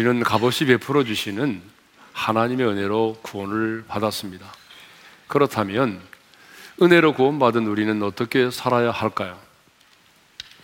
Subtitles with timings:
[0.00, 1.60] 우리는 값없이 베풀어 주시는
[2.14, 4.50] 하나님의 은혜로 구원을 받았습니다.
[5.26, 6.00] 그렇다면
[6.80, 9.38] 은혜로 구원받은 우리는 어떻게 살아야 할까요?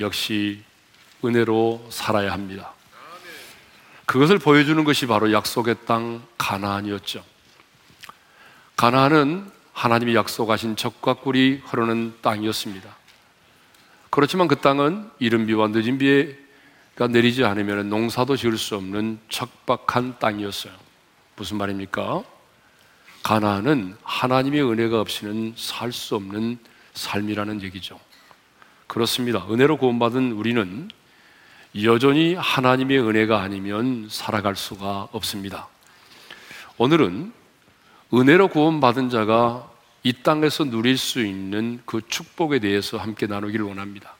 [0.00, 0.62] 역시
[1.22, 2.72] 은혜로 살아야 합니다.
[4.06, 7.22] 그것을 보여주는 것이 바로 약속의 땅 가나안이었죠.
[8.76, 12.88] 가나안은 하나님이 약속하신 적과 꿀이 흐르는 땅이었습니다.
[14.08, 16.45] 그렇지만 그 땅은 이른 비와 늦은 비
[16.96, 20.72] 가 내리지 않으면 농사도 지을 수 없는 척박한 땅이었어요.
[21.36, 22.24] 무슨 말입니까?
[23.22, 26.58] 가나안은 하나님의 은혜가 없이는 살 수 없는
[26.94, 28.00] 삶이라는 얘기죠.
[28.86, 29.46] 그렇습니다.
[29.50, 30.88] 은혜로 구원받은 우리는
[31.82, 35.68] 여전히 하나님의 은혜가 아니면 살아갈 수가 없습니다.
[36.78, 37.30] 오늘은
[38.14, 39.70] 은혜로 구원받은 자가
[40.02, 44.15] 이 땅에서 누릴 수 있는 그 축복에 대해서 함께 나누기를 원합니다.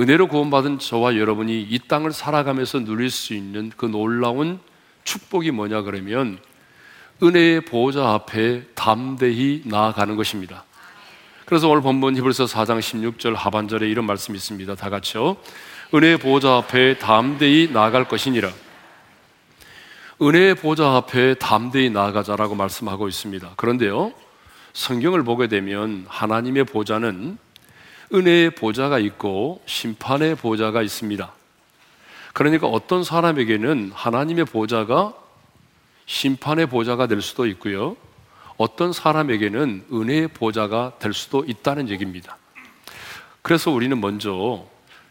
[0.00, 4.58] 은혜로 구원받은 저와 여러분이 이 땅을 살아가면서 누릴 수 있는 그 놀라운
[5.04, 6.38] 축복이 뭐냐 그러면
[7.22, 10.64] 은혜의 보호자 앞에 담대히 나아가는 것입니다.
[11.44, 14.74] 그래서 오늘 본문 히브리서 4장 16절 하반절에 이런 말씀이 있습니다.
[14.74, 15.36] 다 같이요.
[15.92, 18.50] 은혜의 보호자 앞에 담대히 나아갈 것이니라.
[20.22, 23.50] 은혜의 보호자 앞에 담대히 나아가자라고 말씀하고 있습니다.
[23.56, 24.14] 그런데요.
[24.72, 27.36] 성경을 보게 되면 하나님의 보좌는
[28.12, 31.32] 은혜의 보좌가 있고 심판의 보좌가 있습니다.
[32.32, 35.14] 그러니까 어떤 사람에게는 하나님의 보좌가
[36.06, 37.96] 심판의 보좌가 될 수도 있고요.
[38.56, 42.36] 어떤 사람에게는 은혜의 보좌가 될 수도 있다는 얘기입니다.
[43.42, 44.66] 그래서 우리는 먼저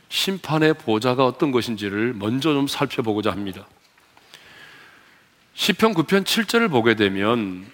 [0.10, 3.66] 심판의 보좌가 어떤 것인지를 먼저 좀 살펴보고자 합니다.
[5.54, 7.66] 시편 9편 7절을 보게 되면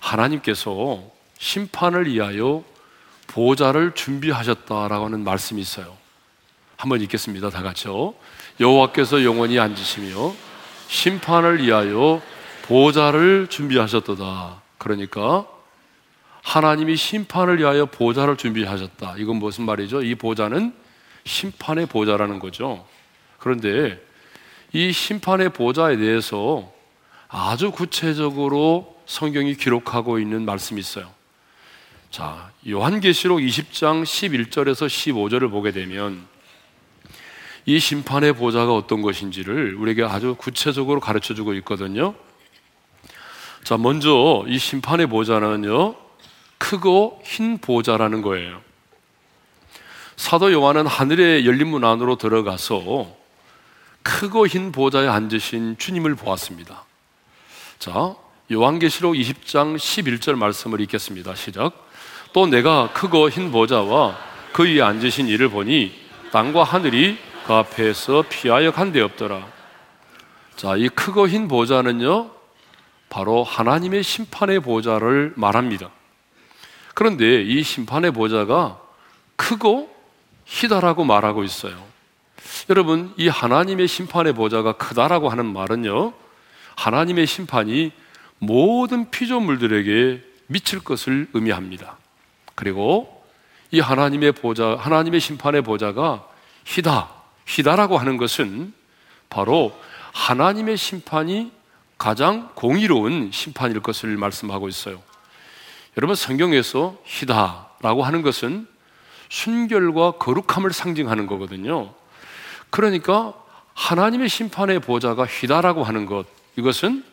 [0.00, 1.02] 하나님께서
[1.38, 2.64] 심판을 위하여
[3.32, 5.96] 보좌를 준비하셨다라고 하는 말씀이 있어요.
[6.76, 7.50] 한번 읽겠습니다.
[7.50, 8.14] 다 같이요.
[8.60, 10.34] 여호와께서 영원히 앉으시며
[10.88, 12.20] 심판을 위하여
[12.62, 14.60] 보좌를 준비하셨도다.
[14.76, 15.46] 그러니까
[16.42, 19.14] 하나님이 심판을 위하여 보좌를 준비하셨다.
[19.18, 20.02] 이건 무슨 말이죠?
[20.02, 20.74] 이 보좌는
[21.24, 22.86] 심판의 보좌라는 거죠.
[23.38, 23.98] 그런데
[24.72, 26.70] 이 심판의 보좌에 대해서
[27.28, 31.21] 아주 구체적으로 성경이 기록하고 있는 말씀이 있어요.
[32.12, 36.28] 자, 요한계시록 20장 11절에서 15절을 보게 되면
[37.64, 42.14] 이 심판의 보좌가 어떤 것인지를 우리에게 아주 구체적으로 가르쳐 주고 있거든요.
[43.64, 45.94] 자, 먼저 이 심판의 보좌는요,
[46.58, 48.60] 크고 흰 보좌라는 거예요.
[50.16, 53.06] 사도 요한은 하늘의 열린 문 안으로 들어가서
[54.02, 56.84] 크고 흰 보좌에 앉으신 주님을 보았습니다.
[57.78, 58.14] 자,
[58.52, 61.34] 요한계시록 20장 11절 말씀을 읽겠습니다.
[61.34, 61.88] 시작.
[62.34, 64.18] 또 내가 크고 흰 보좌와
[64.52, 65.92] 그 위에 앉으신 이를 보니
[66.32, 69.46] 땅과 하늘이 그 앞에서 피하여 간데 없더라.
[70.56, 72.30] 자, 이 크고 흰 보좌는요,
[73.08, 75.90] 바로 하나님의 심판의 보좌를 말합니다.
[76.94, 78.80] 그런데 이 심판의 보좌가
[79.36, 79.90] 크고
[80.44, 81.82] 희다라고 말하고 있어요.
[82.68, 86.12] 여러분, 이 하나님의 심판의 보좌가 크다라고 하는 말은요,
[86.76, 87.92] 하나님의 심판이
[88.42, 91.96] 모든 피조물들에게 미칠 것을 의미합니다.
[92.56, 93.24] 그리고
[93.70, 96.26] 이 하나님의 보좌, 하나님의 심판의 보좌가
[96.64, 97.08] 희다,
[97.46, 98.74] 희다라고 하는 것은
[99.30, 99.72] 바로
[100.12, 101.52] 하나님의 심판이
[101.96, 105.00] 가장 공의로운 심판일 것을 말씀하고 있어요.
[105.96, 108.66] 여러분 성경에서 희다라고 하는 것은
[109.28, 111.94] 순결과 거룩함을 상징하는 거거든요.
[112.70, 113.34] 그러니까
[113.74, 116.26] 하나님의 심판의 보좌가 휘다라고 하는 것,
[116.56, 117.11] 이것은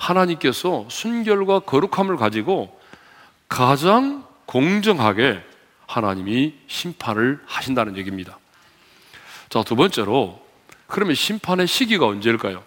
[0.00, 2.80] 하나님께서 순결과 거룩함을 가지고
[3.48, 5.42] 가장 공정하게
[5.86, 8.38] 하나님이 심판을 하신다는 얘기입니다.
[9.48, 10.40] 자, 두 번째로,
[10.86, 12.62] 그러면 심판의 시기가 언제일까요?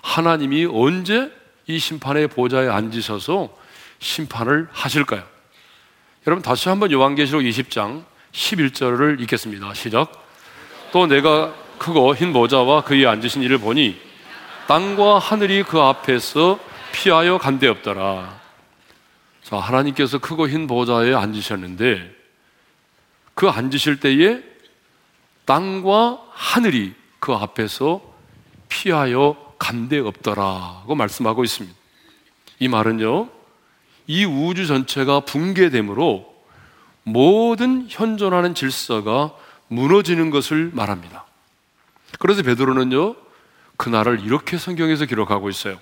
[0.00, 1.30] 하나님이 언제
[1.66, 3.54] 이 심판의 보좌에 앉으셔서
[3.98, 5.22] 심판을 하실까요?
[6.26, 9.74] 여러분, 다시 한번 요한계시록 20장 11절을 읽겠습니다.
[9.74, 10.12] 시작.
[10.92, 14.11] 또 내가 크고 흰 모자와 그에 앉으신 이를 보니
[14.72, 16.58] 땅과 하늘이 그 앞에서
[16.92, 18.40] 피하여 간데 없더라.
[19.42, 22.10] 자, 하나님께서 크고 흰 보좌에 앉으셨는데
[23.34, 24.42] 그 앉으실 때에
[25.44, 28.00] 땅과 하늘이 그 앞에서
[28.70, 31.76] 피하여 간데 없더라고 말씀하고 있습니다.
[32.58, 33.28] 이 말은요,
[34.06, 36.34] 이 우주 전체가 붕괴됨으로
[37.02, 39.34] 모든 현존하는 질서가
[39.68, 41.26] 무너지는 것을 말합니다.
[42.18, 43.16] 그래서 베드로는요,
[43.76, 45.78] 그날을 이렇게 성경에서 기록하고 있어요.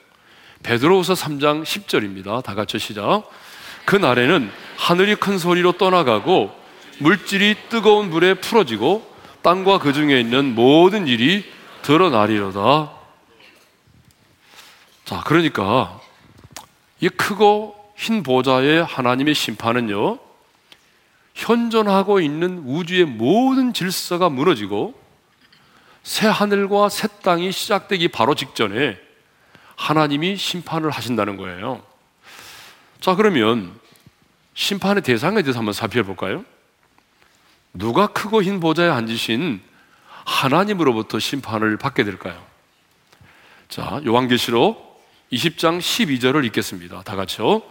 [0.63, 2.43] 베드로후서 3장 10절입니다.
[2.43, 3.29] 다 같이 시작.
[3.85, 6.55] 그 날에는 하늘이 큰 소리로 떠나가고
[6.99, 9.09] 물질이 뜨거운 불에 풀어지고
[9.43, 11.45] 땅과 그 중에 있는 모든 일이
[11.83, 12.93] 드러나리로다.
[15.07, 15.99] 자, 그러니까
[17.01, 20.19] 이 크고 흰 보좌의 하나님의 심판은요,
[21.35, 25.00] 현존하고 있는 우주의 모든 질서가 무너지고
[26.02, 28.99] 새 하늘과 새 땅이 시작되기 바로 직전에
[29.76, 31.82] 하나님이 심판을 하신다는 거예요.
[33.00, 33.73] 자, 그러면
[34.55, 36.44] 심판의 대상에 대해서 한번 살펴볼까요?
[37.73, 39.61] 누가 크고 흰 보좌에 앉으신
[40.25, 42.44] 하나님으로부터 심판을 받게 될까요?
[43.69, 44.91] 자, 요한계시록
[45.32, 47.03] 20장 12절을 읽겠습니다.
[47.03, 47.62] 다 같이요.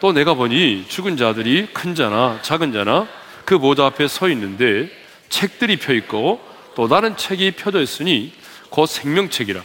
[0.00, 3.06] 또 내가 보니 죽은 자들이 큰 자나 작은 자나
[3.44, 4.90] 그 보좌 앞에 서 있는데
[5.28, 6.45] 책들이 펴 있고
[6.76, 8.34] 또 다른 책이 펴져 있으니
[8.68, 9.62] 곧 생명책이라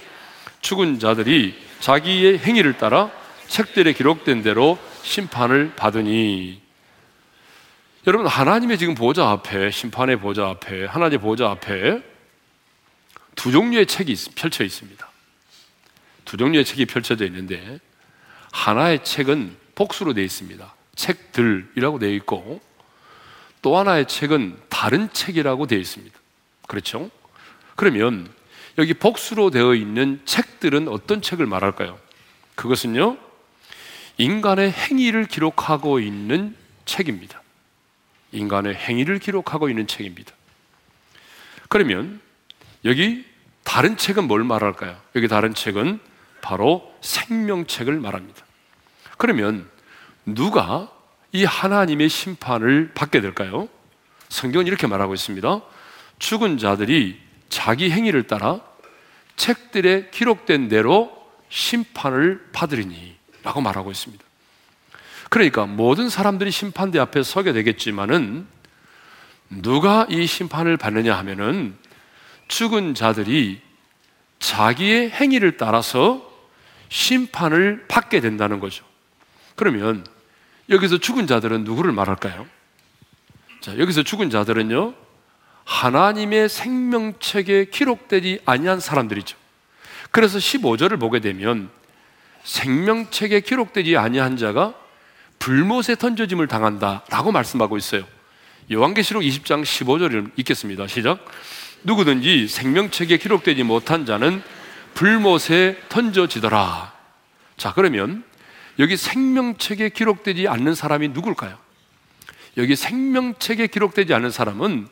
[0.61, 3.11] 죽은 자들이 자기의 행위를 따라
[3.47, 6.61] 책들에 기록된 대로 심판을 받으니
[8.07, 12.01] 여러분 하나님의 지금 보좌 앞에 심판의 보좌 앞에 하나님의 보좌 앞에
[13.35, 15.11] 두 종류의 책이 펼쳐 있습니다.
[16.23, 17.79] 두 종류의 책이 펼쳐져 있는데
[18.53, 20.73] 하나의 책은 복수로 되어 있습니다.
[20.95, 22.61] 책들이라고 되어 있고
[23.61, 26.20] 또 하나의 책은 다른 책이라고 되어 있습니다.
[26.71, 27.11] 그렇죠?
[27.75, 28.31] 그러면
[28.77, 31.99] 여기 복수로 되어 있는 책들은 어떤 책을 말할까요?
[32.55, 33.17] 그것은요,
[34.17, 37.41] 인간의 행위를 기록하고 있는 책입니다.
[38.31, 40.31] 인간의 행위를 기록하고 있는 책입니다.
[41.67, 42.21] 그러면
[42.85, 43.25] 여기
[43.65, 44.97] 다른 책은 뭘 말할까요?
[45.17, 45.99] 여기 다른 책은
[46.41, 48.45] 바로 생명책을 말합니다.
[49.17, 49.69] 그러면
[50.25, 50.89] 누가
[51.33, 53.67] 이 하나님의 심판을 받게 될까요?
[54.29, 55.61] 성경은 이렇게 말하고 있습니다.
[56.21, 57.19] 죽은 자들이
[57.49, 58.61] 자기 행위를 따라
[59.37, 61.11] 책들에 기록된 대로
[61.49, 64.23] 심판을 받으리니 라고 말하고 있습니다.
[65.29, 68.45] 그러니까 모든 사람들이 심판대 앞에 서게 되겠지만은
[69.49, 71.75] 누가 이 심판을 받느냐 하면은
[72.47, 73.59] 죽은 자들이
[74.37, 76.31] 자기의 행위를 따라서
[76.89, 78.85] 심판을 받게 된다는 거죠.
[79.55, 80.05] 그러면
[80.69, 82.45] 여기서 죽은 자들은 누구를 말할까요?
[83.59, 85.00] 자, 여기서 죽은 자들은요.
[85.65, 89.37] 하나님의 생명책에 기록되지 아니한 사람들이죠.
[90.11, 91.69] 그래서 15절을 보게 되면
[92.43, 94.73] 생명책에 기록되지 아니한 자가
[95.39, 98.03] 불못에 던져짐을 당한다라고 말씀하고 있어요.
[98.71, 100.87] 요한계시록 20장 15절을 읽겠습니다.
[100.87, 101.25] 시작.
[101.83, 104.43] 누구든지 생명책에 기록되지 못한 자는
[104.93, 106.93] 불못에 던져지더라.
[107.57, 108.23] 자, 그러면
[108.79, 111.57] 여기 생명책에 기록되지 않는 사람이 누굴까요?
[112.57, 114.87] 여기 생명책에 기록되지 않은 사람은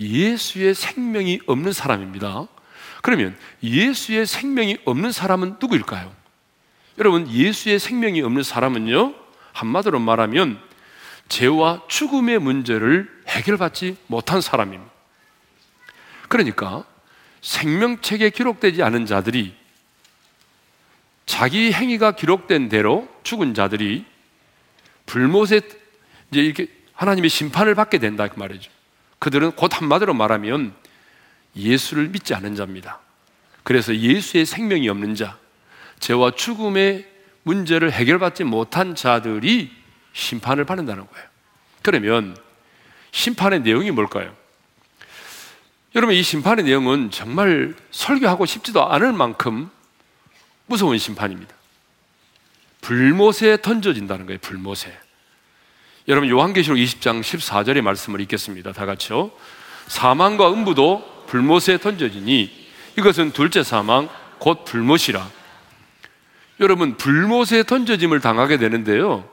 [0.00, 2.48] 예수의 생명이 없는 사람입니다.
[3.02, 6.12] 그러면 예수의 생명이 없는 사람은 누구일까요?
[6.98, 9.14] 여러분, 예수의 생명이 없는 사람은요,
[9.52, 10.60] 한마디로 말하면
[11.28, 14.92] 죄와 죽음의 문제를 해결받지 못한 사람입니다.
[16.28, 16.84] 그러니까
[17.40, 19.54] 생명책에 기록되지 않은 자들이
[21.26, 24.04] 자기 행위가 기록된 대로 죽은 자들이
[25.06, 25.60] 불못에
[26.30, 28.70] 이제 이렇게 하나님의 심판을 받게 된다 그 말이죠.
[29.24, 30.74] 그들은 곧 한마디로 말하면
[31.56, 33.00] 예수를 믿지 않은 자입니다.
[33.62, 35.38] 그래서 예수의 생명이 없는 자,
[35.98, 37.08] 죄와 죽음의
[37.42, 39.72] 문제를 해결받지 못한 자들이
[40.12, 41.26] 심판을 받는다는 거예요.
[41.80, 42.36] 그러면
[43.12, 44.36] 심판의 내용이 뭘까요?
[45.94, 49.70] 여러분, 이 심판의 내용은 정말 설교하고 싶지도 않을 만큼
[50.66, 51.54] 무서운 심판입니다.
[52.82, 55.03] 불못에 던져진다는 거예요, 불못에.
[56.06, 58.72] 여러분, 요한계시록 20장 14절의 말씀을 읽겠습니다.
[58.72, 59.30] 다 같이요.
[59.86, 62.68] 사망과 음부도 불못에 던져지니
[62.98, 65.26] 이것은 둘째 사망, 곧 불못이라.
[66.60, 69.26] 여러분, 불못에 던져짐을 당하게 되는데요.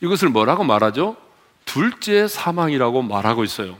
[0.00, 1.16] 이것을 뭐라고 말하죠?
[1.64, 3.76] 둘째 사망이라고 말하고 있어요.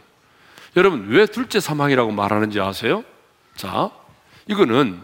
[0.77, 3.05] 여러분, 왜 둘째 사망이라고 말하는지 아세요?
[3.55, 3.91] 자,
[4.49, 5.01] 이거는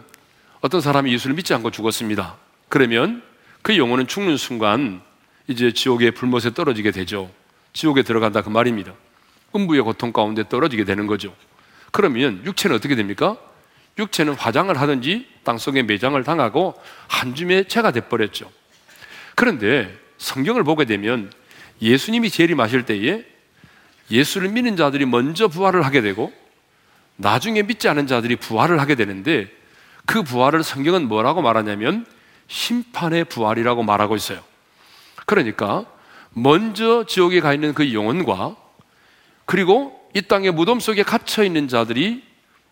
[0.59, 2.35] 어떤 사람이 예수를 믿지 않고 죽었습니다.
[2.67, 3.23] 그러면
[3.61, 5.01] 그 영혼은 죽는 순간
[5.49, 7.29] 이제 지옥의 불못에 떨어지게 되죠.
[7.73, 8.93] 지옥에 들어간다 그 말입니다.
[9.55, 11.35] 음부의 고통 가운데 떨어지게 되는 거죠.
[11.91, 13.35] 그러면 육체는 어떻게 됩니까?
[13.97, 18.49] 육체는 화장을 하든지 땅속에 매장을 당하고 한 줌의 채가 돼버렸죠.
[19.33, 21.31] 그런데 성경을 보게 되면
[21.81, 23.25] 예수님이 재림하실 때에
[24.11, 26.31] 예수를 믿는 자들이 먼저 부활을 하게 되고
[27.15, 29.49] 나중에 믿지 않은 자들이 부활을 하게 되는데
[30.05, 32.05] 그 부활을 성경은 뭐라고 말하냐면
[32.47, 34.47] 심판의 부활이라고 말하고 있어요.
[35.29, 35.85] 그러니까
[36.31, 38.55] 먼저 지옥에 가 있는 그 영혼과
[39.45, 42.23] 그리고 이 땅의 무덤 속에 갇혀 있는 자들이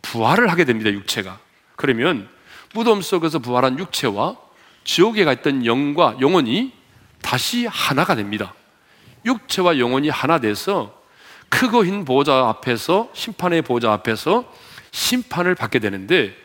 [0.02, 1.38] 부활을 하게 됩니다, 육체가.
[1.76, 2.28] 그러면
[2.74, 4.38] 무덤 속에서 부활한 육체와
[4.86, 6.74] 지옥에 가 있던 영과 영혼이
[7.22, 8.56] 다시 하나가 됩니다.
[9.24, 11.00] 육체와 영혼이 하나 돼서
[11.50, 14.52] 크고 흰 보좌 앞에서 심판의 보좌 앞에서
[14.90, 16.36] 심판을 받게 되는데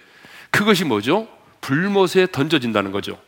[0.50, 1.26] 그것이 뭐죠?
[1.62, 3.18] 불못에 던져진다는 거죠.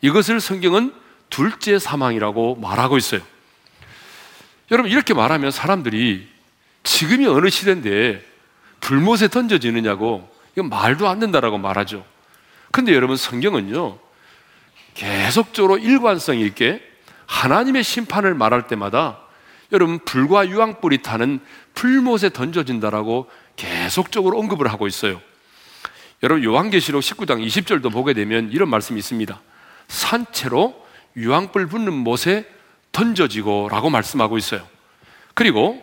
[0.00, 3.20] 이것을 성경은 둘째 사망이라고 말하고 있어요.
[4.70, 6.28] 여러분, 이렇게 말하면 사람들이
[6.82, 8.24] 지금이 어느 시대인데
[8.80, 12.04] 불못에 던져지느냐고 이건 말도 안 된다라고 말하죠.
[12.72, 13.98] 근데 여러분, 성경은요,
[14.94, 16.82] 계속적으로 일관성 있게
[17.26, 19.20] 하나님의 심판을 말할 때마다
[19.72, 21.40] 여러분, 불과 유황불이 타는
[21.74, 25.20] 풀못에 던져진다라고 계속적으로 언급을 하고 있어요.
[26.22, 29.40] 여러분, 요한계시록 19장 20절도 보게 되면 이런 말씀이 있습니다.
[29.88, 30.79] 산채로
[31.16, 32.44] 유황불 붙는 못에
[32.92, 34.66] 던져지고 라고 말씀하고 있어요.
[35.34, 35.82] 그리고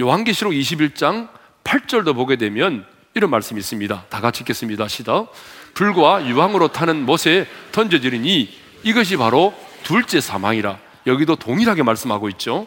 [0.00, 1.28] 요한계시록 21장
[1.64, 4.06] 8절도 보게 되면 이런 말씀이 있습니다.
[4.08, 4.88] 다 같이 읽겠습니다.
[4.88, 5.32] 시작.
[5.74, 8.50] 불과 유황으로 타는 못에 던져지리니
[8.82, 10.78] 이것이 바로 둘째 사망이라.
[11.06, 12.66] 여기도 동일하게 말씀하고 있죠.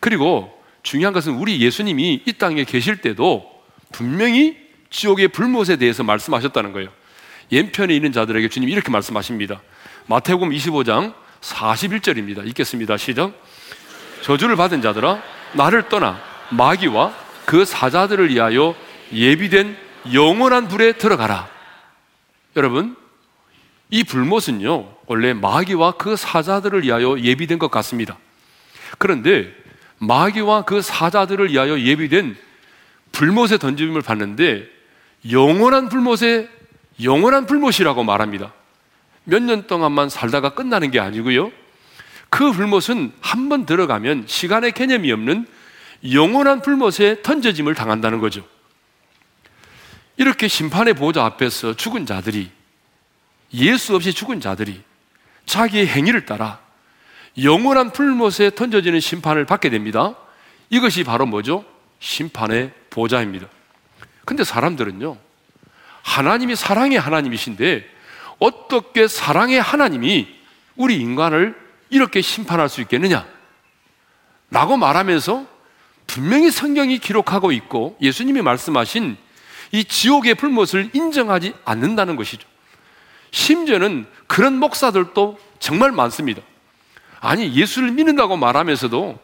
[0.00, 3.50] 그리고 중요한 것은 우리 예수님이 이 땅에 계실 때도
[3.92, 4.56] 분명히
[4.90, 6.88] 지옥의 불못에 대해서 말씀하셨다는 거예요.
[7.50, 9.60] 왼편에 있는 자들에게 주님이 이렇게 말씀하십니다.
[10.06, 12.46] 마태복음 25장 41절입니다.
[12.48, 12.96] 읽겠습니다.
[12.96, 13.32] 시작.
[14.22, 15.22] 저주를 받은 자들아
[15.54, 16.20] 나를 떠나
[16.50, 17.14] 마귀와
[17.46, 18.74] 그 사자들을 위하여
[19.12, 19.76] 예비된
[20.12, 21.48] 영원한 불에 들어가라.
[22.56, 22.96] 여러분,
[23.90, 28.18] 이 불못은요, 원래 마귀와 그 사자들을 위하여 예비된 것 같습니다.
[28.98, 29.52] 그런데
[29.98, 32.36] 마귀와 그 사자들을 위하여 예비된
[33.12, 34.66] 불못에 던짐을 받는데
[35.30, 36.48] 영원한 불못에
[37.02, 38.52] 영원한 불못이라고 말합니다.
[39.30, 41.52] 몇 년 동안만 살다가 끝나는 게 아니고요.
[42.28, 45.46] 그 불못은 한 번 들어가면 시간의 개념이 없는
[46.12, 48.44] 영원한 불못에 던져짐을 당한다는 거죠.
[50.16, 52.50] 이렇게 심판의 보좌 앞에서 죽은 자들이
[53.54, 54.82] 예수 없이 죽은 자들이
[55.46, 56.60] 자기의 행위를 따라
[57.42, 60.14] 영원한 풀못에 던져지는 심판을 받게 됩니다.
[60.70, 61.64] 이것이 바로 뭐죠?
[62.00, 63.46] 심판의 보좌입니다.
[64.24, 65.16] 근데 사람들은요,
[66.02, 67.99] 하나님이 사랑의 하나님이신데,
[68.40, 70.26] 어떻게 사랑의 하나님이
[70.74, 71.54] 우리 인간을
[71.90, 73.26] 이렇게 심판할 수 있겠느냐?
[74.50, 75.46] 라고 말하면서
[76.06, 79.16] 분명히 성경이 기록하고 있고 예수님이 말씀하신
[79.72, 82.48] 이 지옥의 불못을 인정하지 않는다는 것이죠.
[83.30, 86.42] 심지어는 그런 목사들도 정말 많습니다.
[87.20, 89.20] 아니, 예수를 믿는다고 말하면서도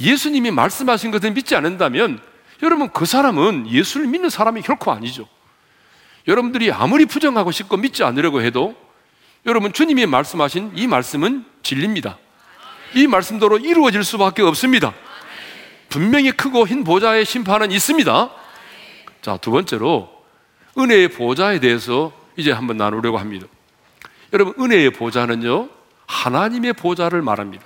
[0.00, 2.20] 예수님이 말씀하신 것을 믿지 않는다면
[2.62, 5.28] 여러분 그 사람은 예수를 믿는 사람이 결코 아니죠.
[6.26, 8.74] 여러분들이 아무리 부정하고 싶고 믿지 않으려고 해도
[9.46, 12.18] 여러분 주님이 말씀하신 이 말씀은 진리입니다.
[12.94, 14.92] 이 말씀대로 이루어질 수밖에 없습니다.
[15.88, 18.30] 분명히 크고 흰 보좌의 심판은 있습니다.
[19.20, 20.10] 자, 두 번째로
[20.78, 23.46] 은혜의 보좌에 대해서 이제 한번 나누려고 합니다.
[24.32, 25.68] 여러분, 은혜의 보좌는요,
[26.06, 27.64] 하나님의 보좌를 말합니다.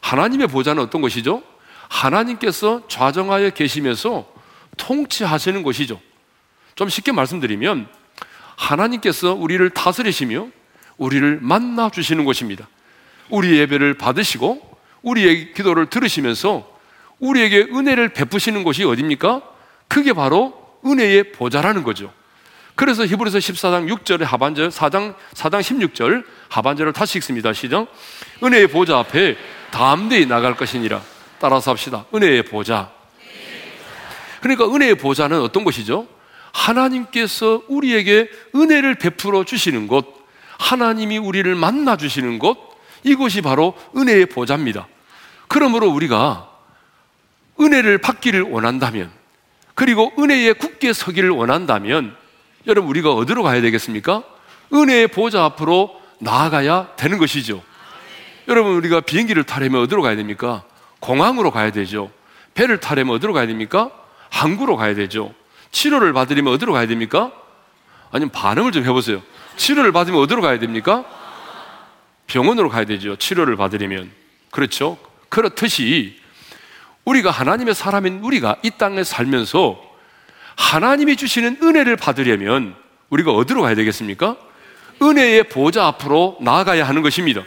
[0.00, 1.42] 하나님의 보좌는 어떤 것이죠?
[1.88, 4.26] 하나님께서 좌정하여 계시면서
[4.76, 6.00] 통치하시는 것이죠.
[6.78, 7.88] 좀 쉽게 말씀드리면
[8.54, 10.46] 하나님께서 우리를 다스리시며
[10.96, 12.68] 우리를 만나 주시는 것입니다.
[13.30, 16.72] 우리 예배를 받으시고 우리의 기도를 들으시면서
[17.18, 19.42] 우리에게 은혜를 베푸시는 곳이 어디입니까?
[19.88, 20.54] 그게 바로
[20.86, 22.12] 은혜의 보좌라는 거죠.
[22.76, 27.52] 그래서 히브리서 14장 6절의 하반절, 4장, 4장 16절 하반절을 다시 읽습니다.
[27.52, 27.88] 시작.
[28.40, 29.36] 은혜의 보좌 앞에
[29.72, 31.02] 담대히 나갈 것이니라.
[31.40, 32.04] 따라서 합시다.
[32.14, 32.92] 은혜의 보좌.
[34.40, 36.06] 그러니까 은혜의 보좌는 어떤 것이죠?
[36.52, 40.06] 하나님께서 우리에게 은혜를 베풀어 주시는 곳,
[40.58, 42.58] 하나님이 우리를 만나 주시는 곳,
[43.04, 44.88] 이것이 바로 은혜의 보좌입니다.
[45.46, 46.50] 그러므로 우리가
[47.60, 49.10] 은혜를 받기를 원한다면,
[49.74, 52.16] 그리고 은혜에 굳게 서기를 원한다면,
[52.66, 54.22] 여러분 우리가 어디로 가야 되겠습니까?
[54.72, 57.62] 은혜의 보좌 앞으로 나아가야 되는 것이죠.
[58.48, 60.64] 여러분 우리가 비행기를 타려면 어디로 가야 됩니까?
[61.00, 62.10] 공항으로 가야 되죠.
[62.54, 63.90] 배를 타려면 어디로 가야 됩니까?
[64.30, 65.32] 항구로 가야 되죠.
[65.70, 67.32] 치료를 받으려면 어디로 가야 됩니까?
[68.10, 69.22] 아니면 반응을 좀 해보세요.
[69.56, 71.04] 치료를 받으면 어디로 가야 됩니까?
[72.26, 73.16] 병원으로 가야 되죠.
[73.16, 74.10] 치료를 받으려면.
[74.50, 74.98] 그렇죠?
[75.28, 76.20] 그렇듯이
[77.04, 79.80] 우리가 하나님의 사람인 우리가 이 땅에 살면서
[80.56, 82.74] 하나님이 주시는 은혜를 받으려면
[83.10, 84.36] 우리가 어디로 가야 되겠습니까?
[85.00, 87.42] 은혜의 보좌 앞으로 나아가야 하는 것입니다.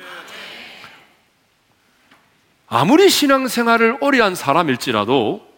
[2.67, 5.50] 아무리 신앙생활을 오래 한 사람일지라도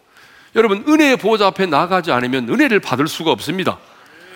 [0.55, 3.79] 여러분 은혜의 보좌 앞에 나가지 않으면 은혜를 받을 수가 없습니다.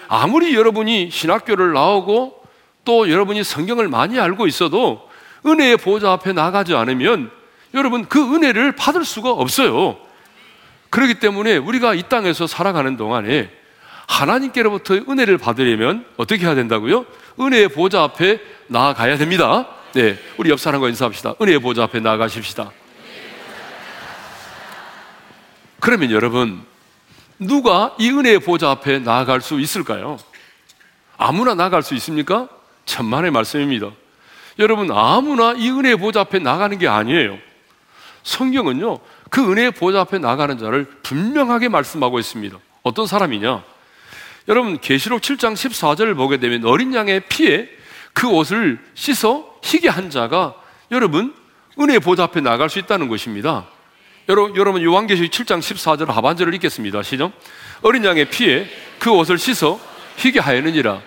[0.07, 2.41] 아무리 여러분이 신학교를 나오고
[2.85, 5.07] 또 여러분이 성경을 많이 알고 있어도
[5.45, 7.29] 은혜의 보좌 앞에 나가지 않으면
[7.73, 9.97] 여러분 그 은혜를 받을 수가 없어요.
[10.89, 13.51] 그렇기 때문에 우리가 이 땅에서 살아가는 동안에
[14.07, 17.05] 하나님께로부터 은혜를 받으려면 어떻게 해야 된다고요?
[17.39, 19.67] 은혜의 보좌 앞에 나아가야 됩니다.
[19.93, 21.35] 네, 우리 옆 사람과 인사합시다.
[21.41, 22.71] 은혜의 보좌 앞에 나아가십시다.
[25.87, 26.61] 그러면 여러분,
[27.39, 30.17] 누가 이 은혜의 보좌 앞에 나아갈 수 있을까요?
[31.17, 32.49] 아무나 나아갈 수 있습니까?
[32.83, 33.91] 천만의 말씀입니다.
[34.59, 37.37] 여러분 아무나 이 은혜 보좌 앞에 나가는 게 아니에요.
[38.23, 42.57] 성경은요 그 은혜 보좌 앞에 나가는 자를 분명하게 말씀하고 있습니다.
[42.83, 43.63] 어떤 사람이냐?
[44.49, 47.69] 여러분 계시록 7장 14절을 보게 되면 어린 양의 피에
[48.11, 50.53] 그 옷을 씻어 희게 한 자가
[50.91, 51.33] 여러분
[51.79, 53.67] 은혜 보좌 앞에 나갈 수 있다는 것입니다.
[54.29, 57.01] 여러분, 여러분 요한계시록 7장 14절 하반절을 읽겠습니다.
[57.01, 57.31] 시작.
[57.81, 58.67] 어린 양의 피에
[58.99, 59.79] 그 옷을 씻어
[60.17, 61.01] 희게 하였느니라.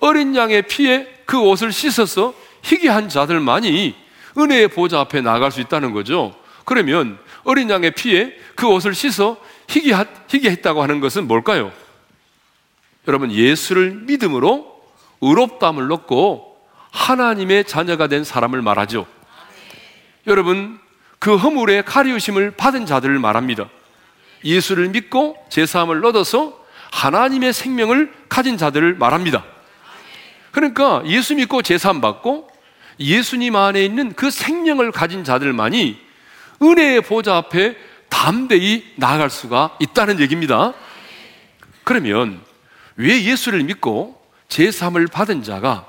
[0.00, 3.94] 어린 양의 피에 그 옷을 씻어서 희게 한 자들만이
[4.36, 6.34] 은혜의 보좌 앞에 나갈 수 있다는 거죠.
[6.66, 9.94] 그러면 어린 양의 피에 그 옷을 씻어 희게,
[10.28, 11.72] 희게 했다고 하는 것은 뭘까요?
[13.08, 14.82] 여러분, 예수를 믿음으로
[15.22, 16.58] 의롭담을 넣고
[16.90, 19.06] 하나님의 자녀가 된 사람을 말하죠.
[20.26, 20.78] 여러분,
[21.24, 23.70] 그 허물의 가리우심을 받은 자들을 말합니다.
[24.44, 26.62] 예수를 믿고 제사함을 얻어서
[26.92, 29.42] 하나님의 생명을 가진 자들을 말합니다.
[30.50, 32.50] 그러니까 예수 믿고 제사함 받고
[33.00, 35.98] 예수님 안에 있는 그 생명을 가진 자들만이
[36.60, 37.74] 은혜의 보좌 앞에
[38.10, 40.74] 담대히 나아갈 수가 있다는 얘기입니다.
[41.84, 42.38] 그러면
[42.96, 45.86] 왜 예수를 믿고 제사함을 받은 자가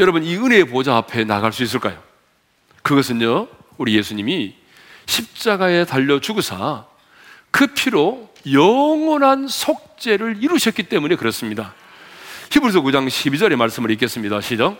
[0.00, 2.02] 여러분 이 은혜의 보좌 앞에 나갈 수 있을까요?
[2.82, 4.54] 그것은요 우리 예수님이
[5.06, 6.86] 십자가에 달려 죽으사
[7.50, 11.74] 그 피로 영원한 속죄를 이루셨기 때문에 그렇습니다.
[12.50, 14.40] 히브리서 9장 12절의 말씀을 읽겠습니다.
[14.40, 14.76] 시작.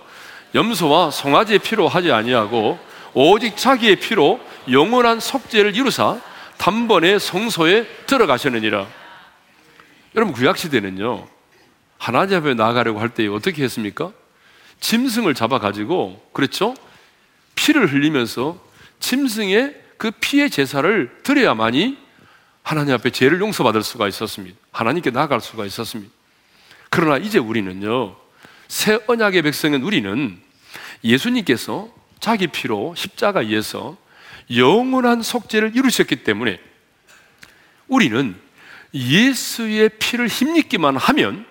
[0.54, 2.78] 염소와 송아지의 피로 하지 아니하고
[3.14, 6.20] 오직 자기의 피로 영원한 속죄를 이루사
[6.58, 8.86] 단번에 성소에 들어가셨느니라.
[10.14, 11.26] 여러분 구약 시대는요
[11.98, 14.12] 하나님 앞에 나가려고 할 때 어떻게 했습니까?
[14.80, 16.74] 짐승을 잡아 가지고 그렇죠?
[17.54, 18.58] 피를 흘리면서
[19.02, 21.98] 짐승의 그 피의 제사를 드려야만이
[22.62, 24.56] 하나님 앞에 죄를 용서받을 수가 있었습니다.
[24.70, 26.10] 하나님께 나아갈 수가 있었습니다.
[26.88, 28.16] 그러나 이제 우리는요,
[28.68, 30.40] 새 언약의 백성인 우리는
[31.04, 33.96] 예수님께서 자기 피로 십자가에서
[34.56, 36.60] 영원한 속죄를 이루셨기 때문에
[37.88, 38.36] 우리는
[38.94, 41.44] 예수의 피를 힘입기만 하면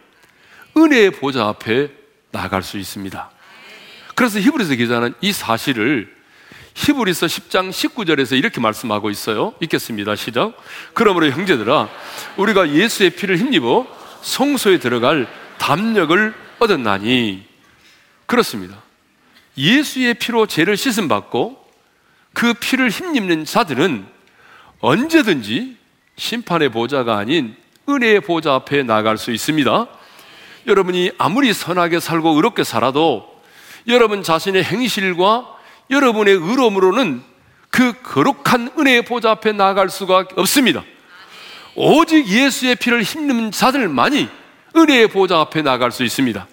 [0.77, 1.91] 은혜의 보좌 앞에
[2.31, 3.29] 나갈 수 있습니다.
[4.15, 6.20] 그래서 히브리서 기자는 이 사실을
[6.73, 9.53] 히브리서 10장 19절에서 이렇게 말씀하고 있어요.
[9.59, 10.15] 읽겠습니다.
[10.15, 10.53] 시작.
[10.93, 11.89] 그러므로 형제들아
[12.37, 13.87] 우리가 예수의 피를 힘입어
[14.21, 17.45] 성소에 들어갈 담력을 얻었나니
[18.25, 18.81] 그렇습니다.
[19.57, 21.61] 예수의 피로 죄를 씻음 받고
[22.33, 24.05] 그 피를 힘입는 자들은
[24.79, 25.77] 언제든지
[26.15, 27.55] 심판의 보좌가 아닌
[27.89, 29.87] 은혜의 보좌 앞에 나갈 수 있습니다.
[30.67, 33.29] 여러분이 아무리 선하게 살고 의롭게 살아도
[33.87, 35.57] 여러분 자신의 행실과
[35.91, 37.21] 여러분의 의로움으로는
[37.69, 40.83] 그 거룩한 은혜의 보좌 앞에 나아갈 수가 없습니다.
[41.75, 44.29] 오직 예수의 피를 힘는 자들만이
[44.75, 46.47] 은혜의 보좌 앞에 나아갈 수 있습니다.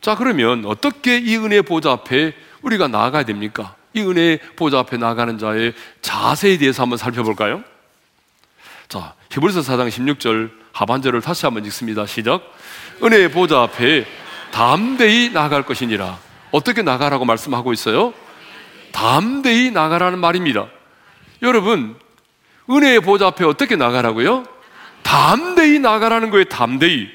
[0.00, 3.76] 자, 그러면 어떻게 이 은혜의 보좌 앞에 우리가 나아가야 됩니까?
[3.94, 7.62] 이 은혜의 보좌 앞에 나가는 자의 자세에 대해서 한번 살펴볼까요?
[8.88, 12.06] 자, 히브리서 4장 16절 하반절을 다시 한번 읽습니다.
[12.06, 12.42] 시작.
[13.02, 14.06] 은혜의 보좌 앞에
[14.50, 16.18] 담대히 나갈 것이니라.
[16.50, 18.12] 어떻게 나가라고 말씀하고 있어요?
[18.92, 20.68] 담대히 나가라는 말입니다.
[21.42, 21.96] 여러분,
[22.70, 24.44] 은혜의 보좌 앞에 어떻게 나가라고요?
[25.02, 27.08] 담대히 나가라는 거예요, 담대히.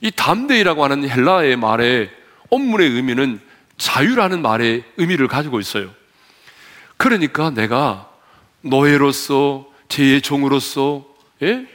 [0.00, 2.10] 이 담대히라고 하는 헬라의 말의
[2.50, 3.40] 원문의 의미는
[3.76, 5.90] 자유라는 말의 의미를 가지고 있어요.
[6.96, 8.10] 그러니까 내가
[8.62, 11.04] 노예로서, 제 종으로서,
[11.42, 11.66] 예?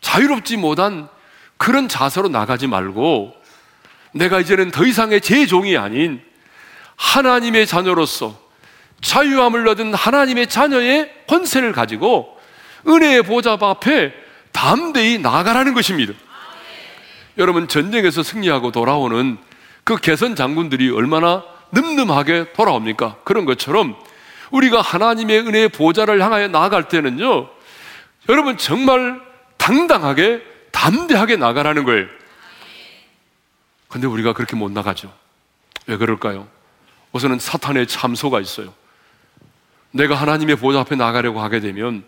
[0.00, 1.08] 자유롭지 못한
[1.56, 3.34] 그런 자세로 나가지 말고
[4.12, 6.20] 내가 이제는 더 이상의 제 종이 아닌
[6.96, 8.41] 하나님의 자녀로서
[9.02, 12.38] 자유함을 얻은 하나님의 자녀의 권세를 가지고
[12.86, 14.14] 은혜의 보좌 앞에
[14.52, 16.14] 담대히 나가라는 것입니다.
[17.38, 19.38] 여러분 전쟁에서 승리하고 돌아오는
[19.84, 23.16] 그 개선 장군들이 얼마나 늠름하게 돌아옵니까?
[23.24, 23.96] 그런 것처럼
[24.50, 27.48] 우리가 하나님의 은혜의 보좌를 향하여 나아갈 때는요,
[28.28, 29.20] 여러분 정말
[29.56, 32.06] 당당하게 담대하게 나가라는 거예요.
[33.88, 35.12] 근데 우리가 그렇게 못 나가죠.
[35.86, 36.46] 왜 그럴까요?
[37.12, 38.74] 우선은 사탄의 참소가 있어요.
[39.92, 42.02] 내가 하나님의 보좌 앞에 나가려고 하게 되면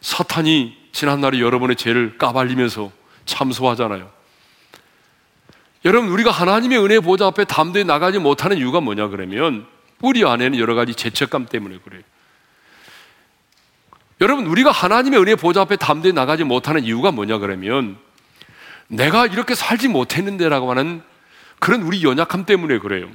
[0.00, 2.92] 사탄이 지난날에 여러분의 죄를 까발리면서
[3.24, 4.10] 참소하잖아요.
[5.84, 9.66] 여러분, 우리가 하나님의 은혜 보좌 앞에 담대히 나가지 못하는 이유가 뭐냐 그러면
[10.00, 12.02] 우리 안에는 여러 가지 죄책감 때문에 그래요.
[14.20, 17.96] 여러분, 우리가 하나님의 은혜 보좌 앞에 담대히 나가지 못하는 이유가 뭐냐 그러면
[18.88, 21.02] 내가 이렇게 살지 못했는데라고 하는
[21.58, 23.08] 그런 우리 연약함 때문에 그래요.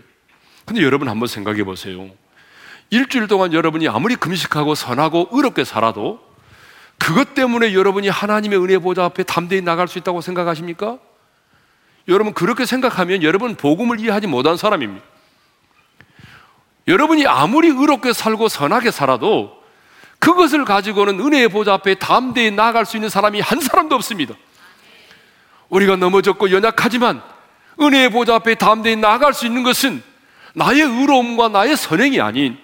[0.66, 2.10] 근데 여러분 한번 생각해 보세요.
[2.90, 6.26] 일주일 동안 여러분이 아무리 금식하고 선하고 의롭게 살아도
[6.98, 10.98] 그것 때문에 여러분이 하나님의 은혜 보좌 앞에 담대히 나갈 수 있다고 생각하십니까?
[12.08, 15.06] 여러분 그렇게 생각하면 여러분 복음을 이해하지 못한 사람입니다.
[16.88, 19.62] 여러분이 아무리 의롭게 살고 선하게 살아도
[20.20, 24.34] 그것을 가지고는 은혜의 보좌 앞에 담대히 나아갈 수 있는 사람이 한 사람도 없습니다.
[25.70, 27.22] 우리가 넘어졌고 연약하지만
[27.80, 30.02] 은혜의 보좌 앞에 담대히 나아갈 수 있는 것은
[30.56, 32.58] 나의 의로움과 나의 선행이 아닌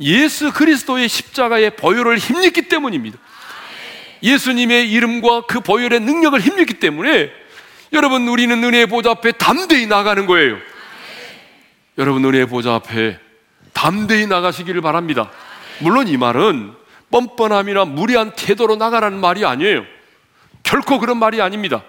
[0.00, 3.18] 예수 그리스도의 십자가의 보혈을 힘입기 때문입니다.
[4.22, 7.30] 예수님의 이름과 그 보혈의 능력을 힘입기 때문에
[7.92, 10.56] 여러분 우리는 은혜의 보좌 앞에 담대히 나가는 거예요.
[11.98, 13.18] 여러분 은혜의 보좌 앞에
[13.72, 15.30] 담대히 나가시기를 바랍니다.
[15.78, 16.72] 물론 이 말은
[17.10, 19.84] 뻔뻔함이나 무리한 태도로 나가라는 말이 아니에요.
[20.62, 21.84] 결코 그런 말이 아닙니다.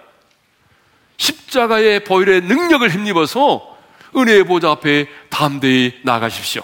[1.18, 3.76] 십자가의 보혈의 능력을 힘입어서
[4.15, 6.63] 은혜의 보좌 앞에 담대히 나가십시오.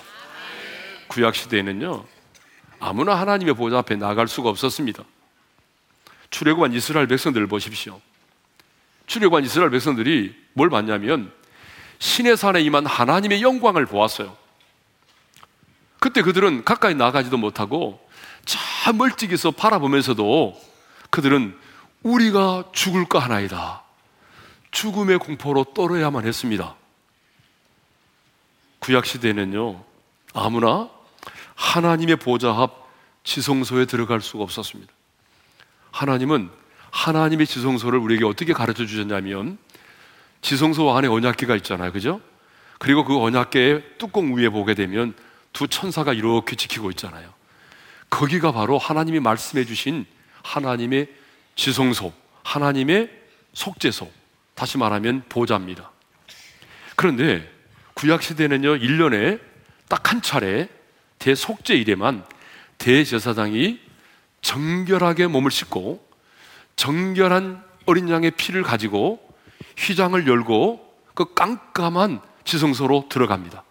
[1.11, 2.05] 구약 시대에는요
[2.79, 5.03] 아무나 하나님의 보좌 앞에 나갈 수가 없었습니다.
[6.29, 7.99] 출애굽한 이스라엘 백성들을 보십시오.
[9.07, 11.33] 출애굽한 이스라엘 백성들이 뭘 봤냐면
[11.99, 14.37] 신의 산에 임한 하나님의 영광을 보았어요.
[15.99, 17.99] 그때 그들은 가까이 나가지도 못하고
[18.45, 20.59] 참 멀찍이서 바라보면서도
[21.09, 21.59] 그들은
[22.03, 23.83] 우리가 죽을까 하나이다.
[24.71, 26.75] 죽음의 공포로 떨어야만 했습니다.
[28.79, 29.83] 구약 시대에는요,
[30.33, 30.89] 아무나
[31.61, 32.89] 하나님의 보좌 앞
[33.23, 34.91] 지성소에 들어갈 수가 없었습니다.
[35.91, 36.49] 하나님은
[36.89, 39.59] 하나님의 지성소를 우리에게 어떻게 가르쳐 주셨냐면
[40.41, 41.91] 지성소 안에 언약계가 있잖아요.
[41.91, 42.19] 그죠?
[42.79, 45.13] 그리고 그 언약계의 뚜껑 위에 보게 되면
[45.53, 47.31] 두 천사가 이렇게 지키고 있잖아요.
[48.09, 50.05] 거기가 바로 하나님이 말씀해 주신
[50.41, 51.07] 하나님의
[51.55, 52.11] 지성소,
[52.43, 53.11] 하나님의
[53.53, 54.11] 속죄소,
[54.55, 55.91] 다시 말하면 보좌입니다.
[56.95, 57.49] 그런데
[57.93, 59.39] 구약 시대는요, 1년에
[59.87, 60.67] 딱 한 차례
[61.21, 62.25] 대속죄 일에만
[62.79, 63.79] 대제사장이
[64.41, 66.03] 정결하게 몸을 씻고
[66.75, 69.19] 정결한 어린 양의 피를 가지고
[69.77, 73.63] 휘장을 열고 그 깜깜한 지성소로 들어갑니다.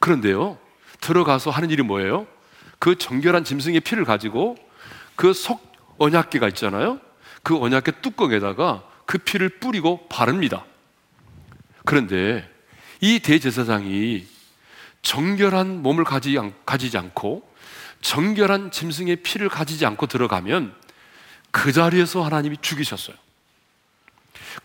[0.00, 0.58] 그런데요,
[1.00, 2.26] 들어가서 하는 일이 뭐예요?
[2.78, 4.56] 그 정결한 짐승의 피를 가지고
[5.16, 6.98] 그 속 언약계가 있잖아요.
[7.42, 10.64] 그 언약계 뚜껑에다가 그 피를 뿌리고 바릅니다.
[11.84, 12.48] 그런데
[13.02, 14.26] 이 대제사장이
[15.02, 17.48] 정결한 몸을 가지, 가지지 않고
[18.00, 20.74] 정결한 짐승의 피를 가지지 않고 들어가면
[21.50, 23.16] 그 자리에서 하나님이 죽이셨어요.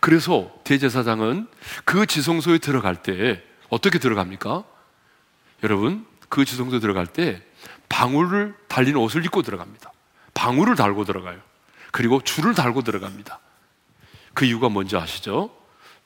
[0.00, 1.48] 그래서 대제사장은
[1.84, 4.64] 그 지성소에 들어갈 때 어떻게 들어갑니까?
[5.62, 7.42] 여러분, 그 지성소에 들어갈 때
[7.88, 9.92] 방울을 달린 옷을 입고 들어갑니다.
[10.34, 11.40] 방울을 달고 들어가요.
[11.92, 13.40] 그리고 줄을 달고 들어갑니다.
[14.34, 15.50] 그 이유가 뭔지 아시죠?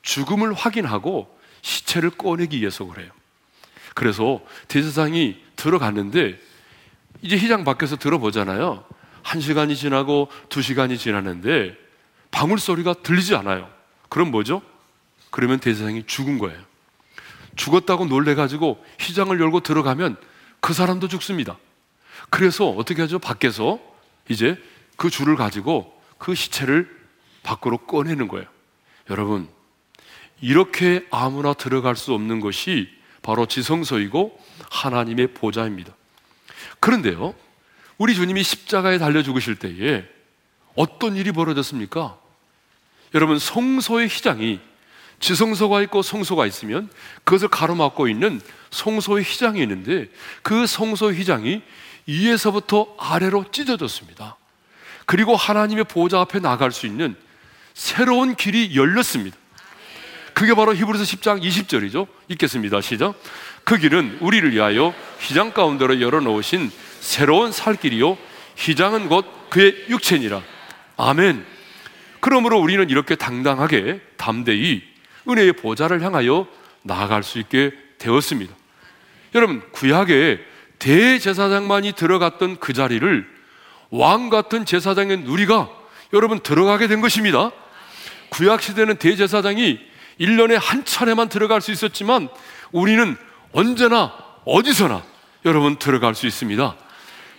[0.03, 3.11] 죽음을 확인하고 시체를 꺼내기 위해서 그래요.
[3.93, 6.39] 그래서 대제사장이 들어갔는데
[7.21, 8.83] 이제 희장 밖에서 들어보잖아요.
[9.23, 11.77] 한 시간이 지나고 두 시간이 지났는데
[12.31, 13.69] 방울 소리가 들리지 않아요.
[14.09, 14.61] 그럼 뭐죠?
[15.29, 16.59] 그러면 대제사장이 죽은 거예요.
[17.55, 20.15] 죽었다고 놀래가지고 희장을 열고 들어가면
[20.61, 21.57] 그 사람도 죽습니다.
[22.29, 23.19] 그래서 어떻게 하죠?
[23.19, 23.79] 밖에서
[24.29, 24.57] 이제
[24.95, 26.89] 그 줄을 가지고 그 시체를
[27.43, 28.47] 밖으로 꺼내는 거예요.
[29.09, 29.49] 여러분,
[30.39, 32.89] 이렇게 아무나 들어갈 수 없는 것이
[33.21, 35.93] 바로 지성소이고 하나님의 보좌입니다.
[36.79, 37.35] 그런데요,
[37.97, 40.03] 우리 주님이 십자가에 달려 죽으실 때에
[40.75, 42.17] 어떤 일이 벌어졌습니까?
[43.13, 44.59] 여러분, 성소의 휘장이
[45.19, 46.89] 지성소가 있고 성소가 있으면
[47.23, 50.09] 그것을 가로막고 있는 성소의 휘장이 있는데
[50.41, 51.61] 그 성소 휘장이
[52.07, 54.37] 위에서부터 아래로 찢어졌습니다.
[55.05, 57.15] 그리고 하나님의 보좌 앞에 나갈 수 있는
[57.73, 59.37] 새로운 길이 열렸습니다.
[60.33, 62.07] 그게 바로 히브리서 10장 20절이죠.
[62.29, 62.81] 읽겠습니다.
[62.81, 63.15] 시작.
[63.63, 68.17] 그 길은 우리를 위하여 휘장 가운데로 열어 놓으신 새로운 살 길이요.
[68.57, 70.41] 휘장은 곧 그의 육체니라.
[70.97, 71.45] 아멘.
[72.19, 74.83] 그러므로 우리는 이렇게 당당하게 담대히
[75.27, 76.47] 은혜의 보좌를 향하여
[76.83, 78.53] 나아갈 수 있게 되었습니다.
[79.35, 80.39] 여러분, 구약에
[80.79, 83.27] 대제사장만이 들어갔던 그 자리를
[83.91, 85.69] 왕 같은 제사장인 우리가
[86.13, 87.51] 여러분 들어가게 된 것입니다.
[88.29, 89.79] 구약 시대는 대제사장이
[90.19, 92.29] 1년에 한 차례만 들어갈 수 있었지만
[92.71, 93.15] 우리는
[93.51, 94.13] 언제나
[94.45, 95.03] 어디서나
[95.45, 96.75] 여러분 들어갈 수 있습니다.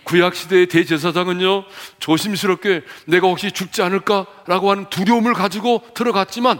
[0.03, 1.63] 구약 시대의 대제사장은요
[1.99, 6.59] 조심스럽게 내가 혹시 죽지 않을까라고 하는 두려움을 가지고 들어갔지만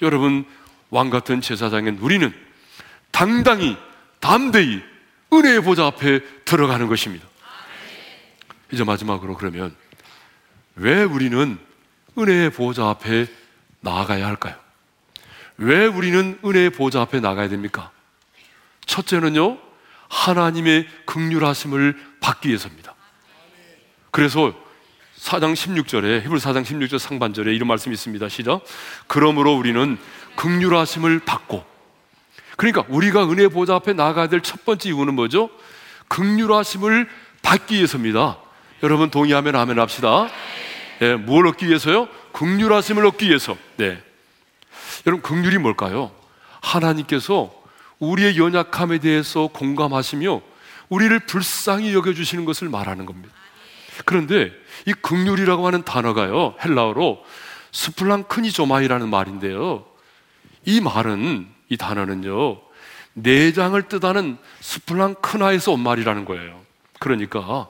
[0.00, 0.46] 여러분
[0.90, 2.32] 왕 같은 제사장인 우리는
[3.10, 3.76] 당당히
[4.20, 4.82] 담대히
[5.32, 7.26] 은혜의 보좌 앞에 들어가는 것입니다.
[8.72, 9.74] 이제 마지막으로 그러면
[10.76, 11.58] 왜 우리는
[12.16, 13.26] 은혜의 보좌 앞에
[13.80, 14.54] 나아가야 할까요?
[15.58, 17.90] 왜 우리는 은혜의 보좌 앞에 나가야 됩니까?
[18.86, 19.58] 첫째는요,
[20.08, 22.94] 하나님의 극률하심을 받기 위해서입니다.
[24.10, 24.54] 그래서
[25.18, 28.28] 4장 16절에 히브리 4장 16절 상반절에 이런 말씀이 있습니다.
[28.28, 28.62] 시작.
[29.08, 29.98] 그러므로 우리는
[30.36, 31.64] 극률하심을 받고
[32.56, 35.50] 그러니까 우리가 은혜 보좌 앞에 나가야 될 첫 번째 이유는 뭐죠?
[36.08, 37.08] 극률하심을
[37.42, 38.38] 받기 위해서입니다.
[38.82, 40.28] 여러분 동의하면 아멘 합시다.
[41.02, 42.08] 예, 뭘 얻기 위해서요?
[42.32, 43.56] 극률하심을 얻기 위해서.
[43.76, 44.02] 네.
[45.06, 46.10] 여러분 극률이 뭘까요?
[46.60, 47.52] 하나님께서
[47.98, 50.40] 우리의 연약함에 대해서 공감하시며
[50.88, 53.34] 우리를 불쌍히 여겨 주시는 것을 말하는 겁니다.
[54.04, 54.52] 그런데
[54.86, 56.54] 이 극률이라고 하는 단어가요.
[56.64, 57.24] 헬라어로
[57.72, 59.84] 스플랑크니조마이라는 말인데요.
[60.64, 62.60] 이 말은 이 단어는요.
[63.14, 66.60] 내장을 뜻하는 스플랑크나에서 온 말이라는 거예요.
[67.00, 67.68] 그러니까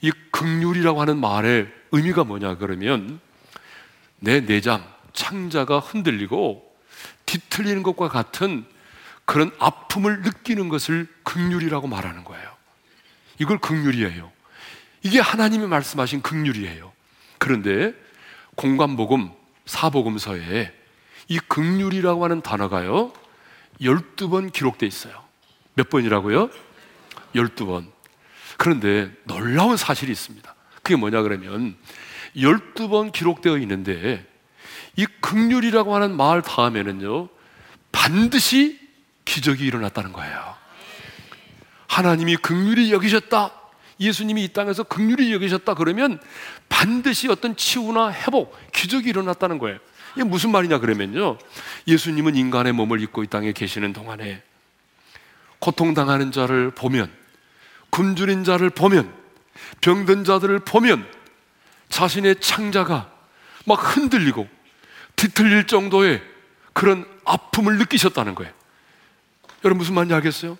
[0.00, 3.20] 이 극률이라고 하는 말의 의미가 뭐냐 그러면
[4.20, 4.84] 내 내장
[5.18, 6.64] 창자가 흔들리고
[7.26, 8.64] 뒤틀리는 것과 같은
[9.24, 12.48] 그런 아픔을 느끼는 것을 극률이라고 말하는 거예요.
[13.40, 14.30] 이걸 극률이에요.
[15.02, 16.92] 이게 하나님이 말씀하신 극률이에요.
[17.38, 17.94] 그런데
[18.54, 19.32] 공관복음
[19.66, 20.72] 사복음서에
[21.26, 23.12] 이 극률이라고 하는 단어가요.
[23.80, 25.24] 12번 기록돼 있어요.
[25.74, 26.48] 몇 번이라고요?
[27.34, 27.90] 12번.
[28.56, 30.54] 그런데 놀라운 사실이 있습니다.
[30.76, 31.76] 그게 뭐냐 그러면
[32.36, 34.24] 12번 기록되어 있는데
[34.98, 37.28] 이 극률이라고 하는 말 다음에는요.
[37.92, 38.80] 반드시
[39.24, 40.56] 기적이 일어났다는 거예요.
[41.86, 43.52] 하나님이 극률이 여기셨다.
[44.00, 46.20] 예수님이 이 땅에서 극률이 여기셨다 그러면
[46.68, 49.78] 반드시 어떤 치유나 회복, 기적이 일어났다는 거예요.
[50.16, 51.38] 이게 무슨 말이냐 그러면요.
[51.86, 54.42] 예수님은 인간의 몸을 입고 이 땅에 계시는 동안에
[55.60, 57.08] 고통당하는 자를 보면,
[57.90, 59.12] 굶주린 자를 보면,
[59.80, 61.08] 병든 자들을 보면
[61.88, 63.12] 자신의 창자가
[63.64, 64.57] 막 흔들리고
[65.18, 66.22] 뒤틀릴 정도의
[66.72, 68.52] 그런 아픔을 느끼셨다는 거예요.
[69.64, 70.56] 여러분 무슨 말인지 알겠어요?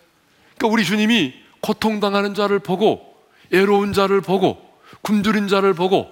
[0.56, 3.16] 그러니까 우리 주님이 고통당하는 자를 보고
[3.52, 6.10] 애로운 자를 보고 굶주린 자를 보고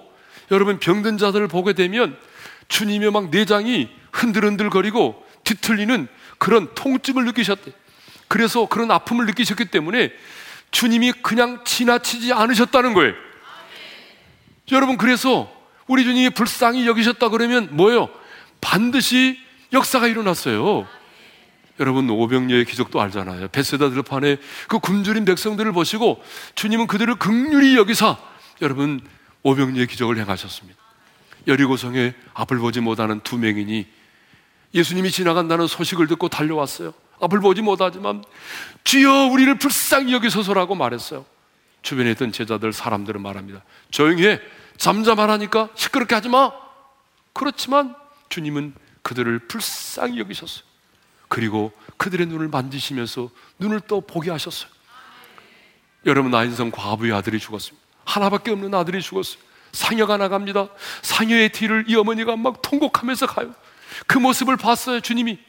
[0.49, 2.17] 여러분 병든 자들을 보게 되면
[2.69, 6.07] 주님의 막 내장이 흔들흔들거리고 뒤틀리는
[6.37, 7.71] 그런 통증을 느끼셨대.
[8.29, 10.13] 그래서 그런 아픔을 느끼셨기 때문에
[10.71, 13.13] 주님이 그냥 지나치지 않으셨다는 거예요.
[14.71, 15.51] 여러분 그래서
[15.85, 18.09] 우리 주님이 불쌍히 여기셨다 그러면 뭐예요?
[18.67, 19.39] 반드시
[19.71, 20.85] 역사가 일어났어요.
[21.79, 23.47] 여러분 오병녀의 기적도 알잖아요.
[23.47, 26.21] 베세다 들판에 그 굶주린 백성들을 보시고
[26.55, 28.17] 주님은 그들을 극률히 여기사
[28.61, 28.99] 여러분
[29.43, 30.77] 오병녀의 기적을 행하셨습니다.
[31.47, 33.87] 여리고성에 앞을 보지 못하는 두 맹인이
[34.73, 36.93] 예수님이 지나간다는 소식을 듣고 달려왔어요.
[37.21, 38.21] 앞을 보지 못하지만
[38.83, 41.25] 주여 우리를 불쌍히 여기소서라고 말했어요.
[41.83, 43.63] 주변에 있던 제자들 사람들은 말합니다.
[43.91, 44.41] 조용히 해.
[44.75, 46.51] 잠잠하라니까 시끄럽게 하지 마.
[47.31, 47.95] 그렇지만
[48.29, 50.63] 주님은 그들을 불쌍히 여기셨어요.
[51.27, 54.69] 그리고 그들의 눈을 만지시면서 눈을 또 보게 하셨어요.
[56.05, 57.85] 여러분 나인성 과부의 아들이 죽었습니다.
[58.05, 59.41] 하나밖에 없는 아들이 죽었어요.
[59.71, 60.69] 상여가 나갑니다.
[61.01, 63.53] 상여의 뒤를 이 어머니가 막 통곡하면서 가요.
[64.05, 65.39] 그 모습을 봤어요, 주님이.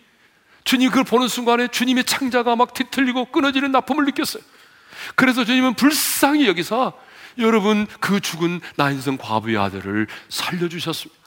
[0.64, 4.42] 주님 그걸 보는 순간에 주님의 창자가 막 뒤틀리고 끊어지는 나쁨을 느꼈어요.
[5.14, 6.92] 그래서 주님은 불쌍히 여기서
[7.38, 11.18] 여러분 그 죽은 나인성 과부의 아들을 살려주셨습니다.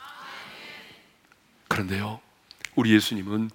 [1.71, 2.19] 그런데요,
[2.75, 3.49] 우리 예수님은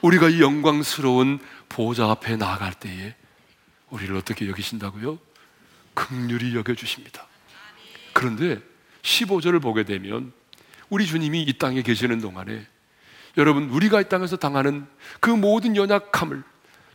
[0.00, 3.14] 우리가 이 영광스러운 보좌 앞에 나아갈 때에
[3.90, 5.16] 우리를 어떻게 여기신다고요?
[5.94, 7.24] 극률이 여겨주십니다.
[8.12, 8.60] 그런데
[9.02, 10.32] 15절을 보게 되면
[10.90, 12.66] 우리 주님이 이 땅에 계시는 동안에
[13.36, 14.84] 여러분, 우리가 이 땅에서 당하는
[15.20, 16.42] 그 모든 연약함을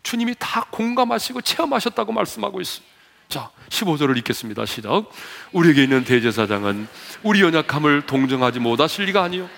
[0.04, 2.94] 주님이 다 공감하시고 체험하셨다고 말씀하고 있습니다.
[3.30, 4.66] 자, 15절을 읽겠습니다.
[4.66, 5.10] 시작.
[5.54, 6.90] 우리에게 있는 대제사장은
[7.24, 9.50] 우리 연약함을 동정하지 못하실 리가 아니요.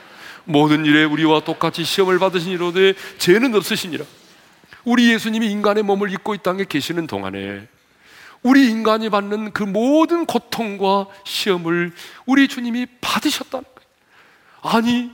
[0.49, 4.03] 모든 일에 우리와 똑같이 시험을 받으신 이로되 죄는 없으시니라.
[4.83, 7.67] 우리 예수님이 인간의 몸을 입고 이 땅에 계시는 동안에
[8.41, 11.93] 우리 인간이 받는 그 모든 고통과 시험을
[12.25, 14.75] 우리 주님이 받으셨다는 거예요.
[14.75, 15.11] 아니,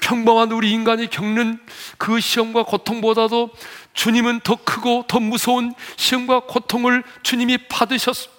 [0.00, 1.58] 평범한 우리 인간이 겪는
[1.98, 3.50] 그 시험과 고통보다도
[3.92, 8.38] 주님은 더 크고 더 무서운 시험과 고통을 주님이 받으셨습니다.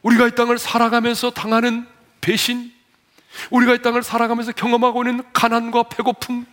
[0.00, 1.86] 우리가 이 땅을 살아가면서 당하는
[2.22, 2.72] 배신,
[3.50, 6.46] 우리가 이 땅을 살아가면서 경험하고 있는 가난과 배고픔,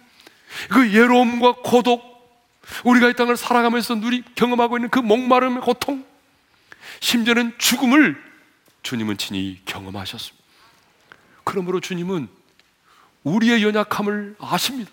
[0.69, 2.02] 그 예로움과 고독,
[2.84, 6.06] 우리가 이 땅을 살아가면서 누리 경험하고 있는 그 목마름의 고통,
[7.00, 8.22] 심지어는 죽음을
[8.84, 10.43] 주님은 친히 경험하셨습니다.
[11.43, 12.28] 그러므로 주님은
[13.24, 14.91] 우리의 연약함을 아십니다.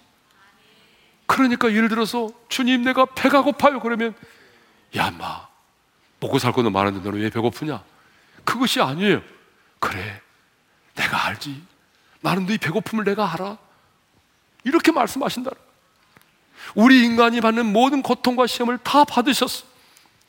[1.26, 4.14] 그러니까 예를 들어서 주님 내가 배가 고파요 그러면
[4.96, 5.48] 야 마
[6.20, 7.83] 먹고 살 거는 많은데 너는 왜 배고프냐?
[8.44, 9.22] 그것이 아니에요.
[9.79, 10.20] 그래
[10.94, 11.62] 내가 알지.
[12.20, 13.59] 나는 네 배고픔을 내가 알아.
[14.64, 15.50] 이렇게 말씀하신다.
[16.74, 19.64] 우리 인간이 받는 모든 고통과 시험을 다 받으셨어.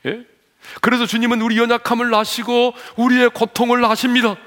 [0.05, 0.25] 예?
[0.79, 4.37] 그래서 주님은 우리 연약함을 아시고 우리의 고통을 아십니다.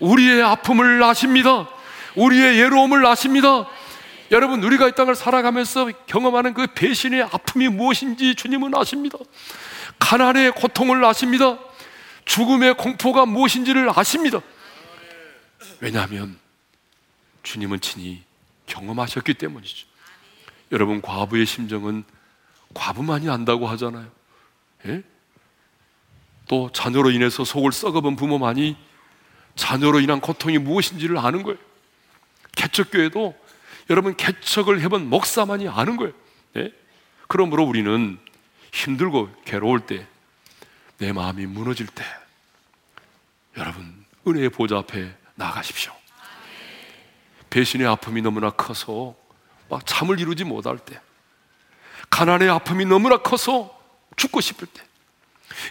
[0.00, 1.68] 우리의 아픔을 아십니다.
[2.16, 3.66] 우리의 예로움을 아십니다.
[4.30, 9.18] 여러분, 우리가 이 땅을 살아가면서 경험하는 그 배신의 아픔이 무엇인지 주님은 아십니다.
[9.98, 11.58] 가난의 고통을 아십니다.
[12.24, 14.40] 죽음의 공포가 무엇인지를 아십니다.
[15.80, 16.38] 왜냐하면
[17.48, 18.22] 주님은 친히
[18.66, 19.86] 경험하셨기 때문이죠.
[20.70, 22.04] 여러분, 과부의 심정은
[22.74, 24.10] 과부만이 안다고 하잖아요.
[24.86, 25.02] 예?
[26.46, 28.76] 또 자녀로 인해서 속을 썩어본 부모만이
[29.54, 31.58] 자녀로 인한 고통이 무엇인지를 아는 거예요.
[32.54, 33.34] 개척교회도
[33.88, 36.12] 여러분 개척을 해본 목사만이 아는 거예요.
[36.52, 36.70] 네?
[37.28, 38.18] 그러므로 우리는
[38.72, 40.06] 힘들고 괴로울 때,
[40.98, 42.04] 내 마음이 무너질 때,
[43.56, 45.97] 여러분 은혜의 보좌 앞에 나가십시오.
[47.50, 49.14] 배신의 아픔이 너무나 커서
[49.68, 51.00] 막 잠을 이루지 못할 때,
[52.10, 53.78] 가난의 아픔이 너무나 커서
[54.16, 54.82] 죽고 싶을 때,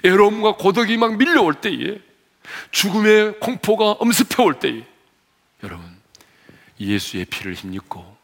[0.03, 2.01] 애로움과 고독이 막 밀려올 때에,
[2.71, 4.85] 죽음의 공포가 엄습해 올 때에,
[5.63, 5.97] 여러분,
[6.79, 8.17] 예수의 피를 힘입고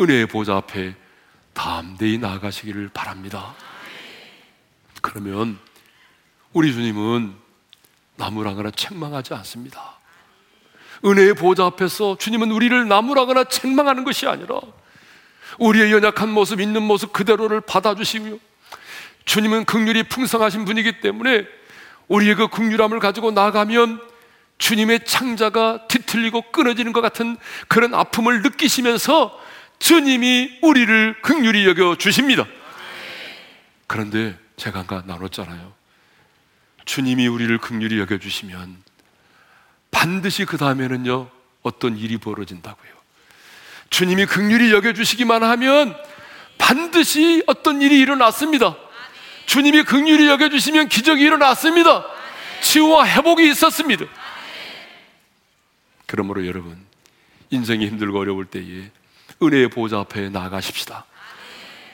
[0.00, 0.94] 은혜의 보좌 앞에
[1.54, 3.54] 담대히 나아가시기를 바랍니다.
[5.02, 5.58] 그러면
[6.52, 7.34] 우리 주님은
[8.16, 9.97] 나무라거나 책망하지 않습니다.
[11.04, 14.60] 은혜의 보좌 앞에서 주님은 우리를 나무라거나 책망하는 것이 아니라
[15.58, 18.38] 우리의 연약한 모습, 있는 모습 그대로를 받아주시고요.
[19.24, 21.46] 주님은 극률이 풍성하신 분이기 때문에
[22.08, 24.00] 우리의 그 극률함을 가지고 나가면
[24.58, 27.36] 주님의 창자가 뒤틀리고 끊어지는 것 같은
[27.68, 29.38] 그런 아픔을 느끼시면서
[29.78, 32.46] 주님이 우리를 극률이 여겨 주십니다.
[33.86, 35.72] 그런데 제가 아까 나눴잖아요.
[36.84, 38.87] 주님이 우리를 극률이 여겨 주시면
[39.98, 41.28] 반드시 그 다음에는요
[41.62, 42.92] 어떤 일이 벌어진다고요.
[43.90, 45.96] 주님이 극률이 여겨 주시기만 하면
[46.56, 48.76] 반드시 어떤 일이 일어났습니다.
[49.46, 52.04] 주님이 극률이 여겨 주시면 기적이 일어났습니다.
[52.60, 54.04] 치유와 회복이 있었습니다.
[56.06, 56.78] 그러므로 여러분
[57.50, 58.92] 인생이 힘들고 어려울 때에
[59.42, 61.06] 은혜의 보좌 앞에 나가십시다.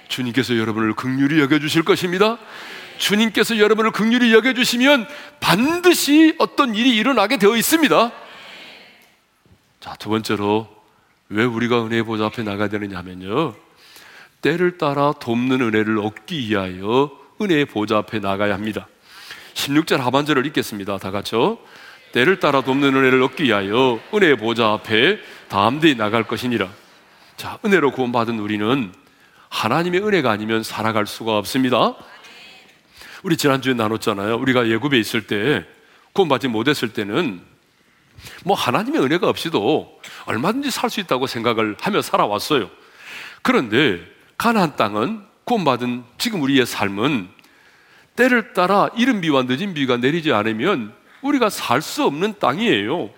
[0.08, 2.36] 주님께서 여러분을 극률이 여겨 주실 것입니다.
[2.98, 5.07] 주님께서 여러분을 극률이 여겨 주시면
[5.40, 8.12] 반드시 어떤 일이 일어나게 되어 있습니다.
[9.80, 10.68] 자, 두 번째로
[11.28, 13.54] 왜 우리가 은혜의 보좌 앞에 나가야 되느냐 하면요.
[14.40, 18.87] 때를 따라 돕는 은혜를 얻기 위하여 은혜의 보좌 앞에 나가야 합니다.
[19.54, 20.98] 16절 하반절을 읽겠습니다.
[20.98, 21.59] 다 같이요.
[22.12, 26.68] 때를 따라 돕는 은혜를 얻기 위하여 은혜의 보좌 앞에 담대히 나갈 것이니라.
[27.37, 28.92] 자, 은혜로 구원받은 우리는
[29.48, 31.94] 하나님의 은혜가 아니면 살아갈 수가 없습니다.
[33.24, 34.37] 우리 지난주에 나눴잖아요.
[34.37, 35.64] 우리가 예굽에 있을 때,
[36.12, 37.40] 구원받지 못했을 때는
[38.44, 42.68] 뭐 하나님의 은혜가 없이도 얼마든지 살 수 있다고 생각을 하며 살아왔어요.
[43.42, 44.00] 그런데
[44.37, 47.28] 가나안 땅은 구원받은 지금 우리의 삶은
[48.14, 53.08] 때를 따라 이른 비와 늦은 비가 내리지 않으면 우리가 살 수 없는 땅이에요.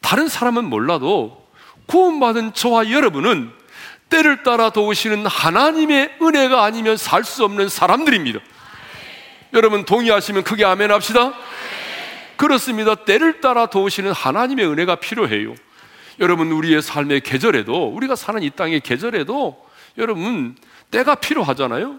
[0.00, 1.46] 다른 사람은 몰라도
[1.86, 3.50] 구원받은 저와 여러분은
[4.08, 8.40] 때를 따라 도우시는 하나님의 은혜가 아니면 살 수 없는 사람들입니다.
[9.52, 11.34] 여러분 동의하시면 크게 아멘 합시다.
[12.36, 12.94] 그렇습니다.
[12.94, 15.54] 때를 따라 도우시는 하나님의 은혜가 필요해요.
[16.20, 19.66] 여러분 우리의 삶의 계절에도 우리가 사는 이 땅의 계절에도
[19.98, 20.56] 여러분
[20.90, 21.98] 때가 필요하잖아요.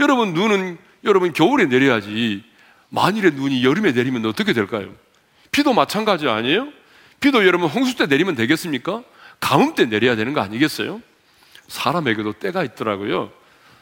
[0.00, 2.44] 여러분 눈은 여러분 겨울에 내려야지
[2.88, 4.92] 만일에 눈이 여름에 내리면 어떻게 될까요?
[5.50, 6.68] 비도 마찬가지 아니에요?
[7.20, 9.02] 비도 여러분 홍수 때 내리면 되겠습니까?
[9.40, 11.00] 가뭄 때 내려야 되는 거 아니겠어요?
[11.68, 13.32] 사람에게도 때가 있더라고요.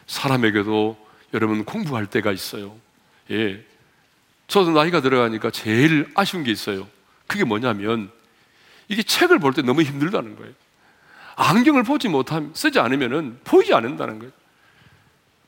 [0.06, 0.96] 사람에게도
[1.34, 2.76] 여러분 공부할 때가 있어요.
[3.30, 3.64] 예.
[4.48, 6.88] 저도 나이가 들어가니까 제일 아쉬운 게 있어요.
[7.26, 8.10] 그게 뭐냐면
[8.88, 10.52] 이게 책을 볼 때 너무 힘들다는 거예요.
[11.36, 14.32] 안경을 보지 못하면 쓰지 않으면은 보이지 않는다는 거예요.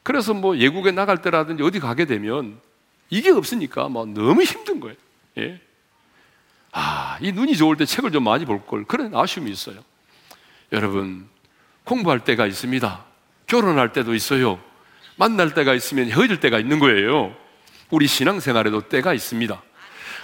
[0.03, 2.59] 그래서 뭐 예국에 나갈 때라든지 어디 가게 되면
[3.11, 4.97] 이게 없으니까 막 너무 힘든 거예요.
[5.39, 5.61] 예.
[6.71, 8.85] 아, 이 눈이 좋을 때 책을 좀 많이 볼 걸.
[8.85, 9.85] 그런 아쉬움이 있어요.
[10.73, 11.29] 여러분,
[11.85, 13.05] 공부할 때가 있습니다.
[13.47, 14.59] 결혼할 때도 있어요.
[15.17, 17.37] 만날 때가 있으면 헤어질 때가 있는 거예요.
[17.93, 19.63] 우리 신앙생활에도 때가 있습니다.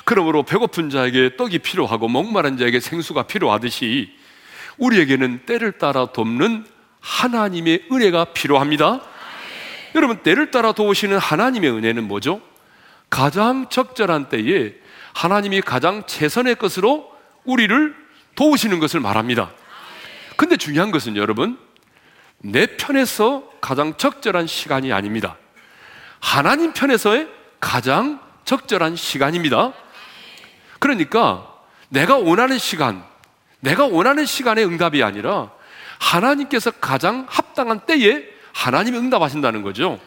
[0.04, 4.10] 그러므로 배고픈 자에게 떡이 필요하고 목마른 자에게 생수가 필요하듯이
[4.78, 6.64] 우리에게는 때를 따라 돕는
[7.00, 9.02] 하나님의 은혜가 필요합니다.
[9.94, 12.40] 여러분, 때를 따라 도우시는 하나님의 은혜는 뭐죠?
[13.10, 14.74] 가장 적절한 때에
[15.12, 17.12] 하나님이 가장 최선의 것으로
[17.44, 17.94] 우리를
[18.34, 19.50] 도우시는 것을 말합니다.
[20.36, 21.58] 근데 중요한 것은 여러분,
[22.38, 25.36] 내 편에서 가장 적절한 시간이 아닙니다.
[26.18, 29.72] 하나님 편에서의 가장 적절한 시간입니다.
[30.78, 31.52] 그러니까
[31.88, 33.04] 내가 원하는 시간,
[33.60, 35.50] 내가 원하는 시간의 응답이 아니라
[35.98, 40.00] 하나님께서 가장 합당한 때에 하나님이 응답하신다는 거죠.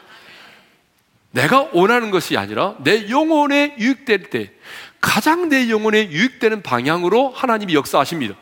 [1.32, 4.52] 내가 원하는 것이 아니라 내 영혼에 유익될 때
[5.00, 8.36] 가장 내 영혼에 유익되는 방향으로 하나님이 역사하십니다.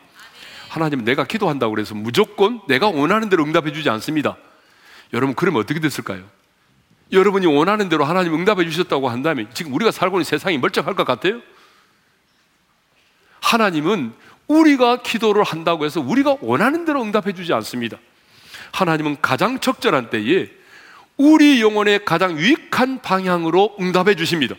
[0.68, 4.36] 하나님 내가 기도한다고 그래서 무조건 내가 원하는 대로 응답해 주지 않습니다.
[5.12, 6.24] 여러분 그러면 어떻게 됐을까요?
[7.12, 11.40] 여러분이 원하는 대로 하나님 응답해 주셨다고 한다면 지금 우리가 살고 있는 세상이 멀쩡할 것 같아요?
[13.40, 14.12] 하나님은
[14.46, 17.98] 우리가 기도를 한다고 해서 우리가 원하는 대로 응답해 주지 않습니다.
[18.72, 20.48] 하나님은 가장 적절한 때에
[21.16, 24.54] 우리 영혼의 가장 유익한 방향으로 응답해 주십니다.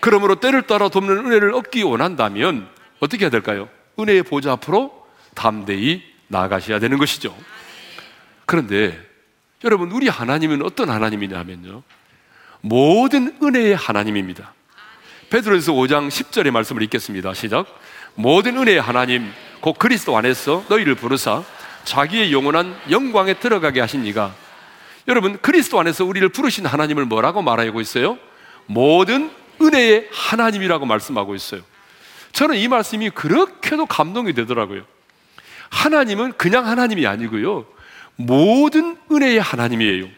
[0.00, 2.68] 그러므로 때를 따라 돕는 은혜를 얻기 원한다면
[3.00, 3.68] 어떻게 해야 될까요?
[3.98, 7.36] 은혜의 보좌 앞으로 담대히 나아가셔야 되는 것이죠.
[8.46, 8.98] 그런데
[9.64, 11.82] 여러분, 우리 하나님은 어떤 하나님이냐면요.
[12.60, 14.54] 모든 은혜의 하나님입니다.
[15.30, 17.32] 베드로에서 5장 10절의 말씀을 읽겠습니다.
[17.34, 17.66] 시작.
[18.14, 21.42] 모든 은혜의 하나님, 곧 그리스도 안에서 너희를 부르사
[21.84, 24.34] 자기의 영원한 영광에 들어가게 하신 이가
[25.08, 28.18] 여러분, 그리스도 안에서 우리를 부르신 하나님을 뭐라고 말하고 있어요?
[28.66, 31.62] 모든 은혜의 하나님이라고 말씀하고 있어요.
[32.32, 34.82] 저는 이 말씀이 그렇게도 감동이 되더라고요.
[35.70, 37.66] 하나님은 그냥 하나님이 아니고요.
[38.16, 40.08] 모든 은혜의 하나님이에요.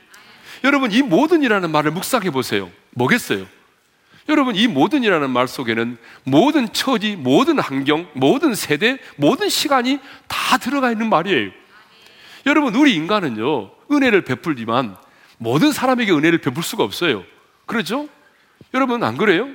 [0.64, 2.70] 여러분, 이 모든이라는 말을 묵상해 보세요.
[2.90, 3.46] 뭐겠어요?
[4.28, 10.90] 여러분, 이 모든이라는 말 속에는 모든 처지, 모든 환경, 모든 세대, 모든 시간이 다 들어가
[10.90, 11.50] 있는 말이에요.
[12.46, 14.96] 여러분, 우리 인간은요, 은혜를 베풀지만
[15.36, 17.24] 모든 사람에게 은혜를 베풀 수가 없어요.
[17.66, 18.08] 그렇죠?
[18.72, 19.48] 여러분, 안 그래요?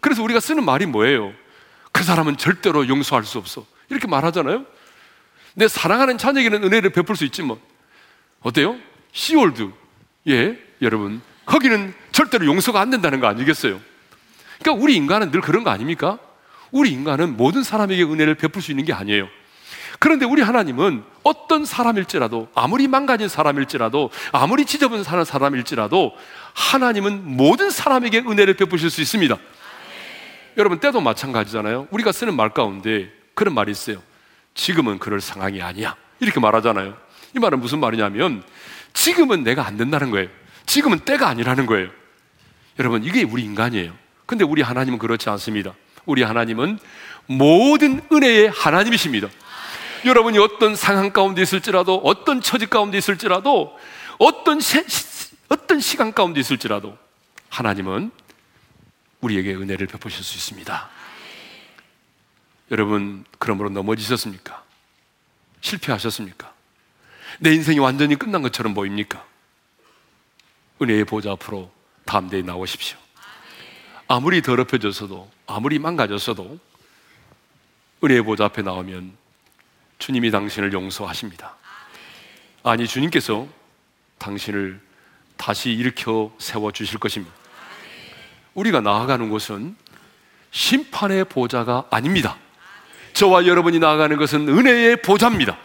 [0.00, 1.32] 그래서 우리가 쓰는 말이 뭐예요?
[1.92, 3.66] 그 사람은 절대로 용서할 수 없어.
[3.88, 4.64] 이렇게 말하잖아요?
[5.54, 7.60] 내 사랑하는 자녀에게는 은혜를 베풀 수 있지 뭐.
[8.44, 8.76] 어때요?
[9.12, 9.70] 시월드.
[10.28, 11.20] 예, 여러분.
[11.46, 13.80] 거기는 절대로 용서가 안 된다는 거 아니겠어요?
[14.60, 16.18] 그러니까 우리 인간은 늘 그런 거 아닙니까?
[16.70, 19.28] 우리 인간은 모든 사람에게 은혜를 베풀 수 있는 게 아니에요.
[19.98, 26.12] 그런데 우리 하나님은 어떤 사람일지라도, 아무리 망가진 사람일지라도, 아무리 지저분 사는 사람일지라도,
[26.52, 29.36] 하나님은 모든 사람에게 은혜를 베푸실 수 있습니다.
[30.56, 31.88] 여러분, 때도 마찬가지잖아요.
[31.90, 34.02] 우리가 쓰는 말 가운데 그런 말이 있어요.
[34.54, 35.96] 지금은 그럴 상황이 아니야.
[36.20, 37.03] 이렇게 말하잖아요.
[37.34, 38.42] 이 말은 무슨 말이냐면,
[38.92, 40.28] 지금은 내가 안 된다는 거예요.
[40.66, 41.90] 지금은 때가 아니라는 거예요.
[42.78, 43.92] 여러분, 이게 우리 인간이에요.
[44.26, 45.74] 근데 우리 하나님은 그렇지 않습니다.
[46.06, 46.78] 우리 하나님은
[47.26, 49.28] 모든 은혜의 하나님이십니다.
[50.04, 53.76] 여러분이 어떤 상황 가운데 있을지라도, 어떤 처지 가운데 있을지라도,
[54.18, 54.78] 어떤, 시,
[55.48, 56.96] 어떤 시간 가운데 있을지라도,
[57.48, 58.10] 하나님은
[59.20, 60.90] 우리에게 은혜를 베푸실 수 있습니다.
[62.70, 64.62] 여러분, 그러므로 넘어지셨습니까?
[65.60, 66.53] 실패하셨습니까?
[67.40, 69.24] 내 인생이 완전히 끝난 것처럼 보입니까?
[70.80, 71.70] 은혜의 보좌 앞으로
[72.04, 72.98] 담대히 나오십시오.
[74.08, 76.58] 아무리 더럽혀져서도, 아무리 망가졌어도,
[78.02, 79.16] 은혜의 보좌 앞에 나오면
[79.98, 81.56] 주님이 당신을 용서하십니다.
[82.62, 83.46] 아니, 주님께서
[84.18, 84.80] 당신을
[85.36, 87.34] 다시 일으켜 세워 주실 것입니다.
[88.54, 89.76] 우리가 나아가는 곳은
[90.50, 92.36] 심판의 보좌가 아닙니다.
[93.12, 95.58] 저와 여러분이 나아가는 것은 은혜의 보좌입니다.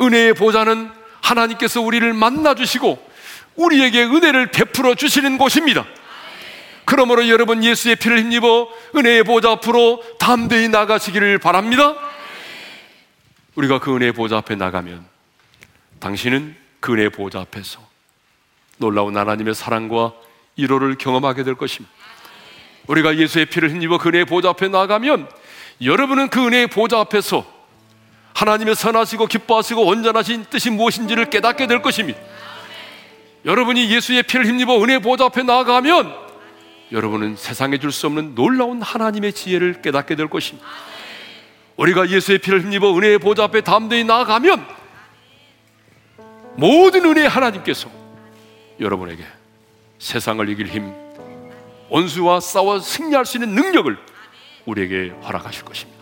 [0.00, 0.90] 은혜의 보좌는
[1.22, 3.10] 하나님께서 우리를 만나 주시고
[3.56, 5.84] 우리에게 은혜를 베풀어 주시는 곳입니다.
[6.84, 11.94] 그러므로 여러분 예수의 피를 힘입어 은혜의 보좌 앞으로 담대히 나가시기를 바랍니다.
[13.54, 15.04] 우리가 그 은혜의 보좌 앞에 나가면
[16.00, 17.80] 당신은 그 은혜의 보좌 앞에서
[18.78, 20.14] 놀라운 하나님의 사랑과
[20.56, 21.94] 위로를 경험하게 될 것입니다.
[22.86, 25.28] 우리가 예수의 피를 힘입어 그 은혜의 보좌 앞에 나가면
[25.82, 27.59] 여러분은 그 은혜의 보좌 앞에서
[28.40, 32.18] 하나님의 선하시고 기뻐하시고 온전하신 뜻이 무엇인지를 깨닫게 될 것입니다.
[33.44, 36.14] 여러분이 예수의 피를 힘입어 은혜의 보좌 앞에 나아가면
[36.90, 40.66] 여러분은 세상에 줄 수 없는 놀라운 하나님의 지혜를 깨닫게 될 것입니다.
[41.76, 44.66] 우리가 예수의 피를 힘입어 은혜의 보좌 앞에 담대히 나아가면
[46.56, 47.90] 모든 은혜의 하나님께서
[48.80, 49.22] 여러분에게
[49.98, 50.90] 세상을 이길 힘,
[51.90, 53.98] 원수와 싸워 승리할 수 있는 능력을
[54.64, 56.00] 우리에게 허락하실 것입니다.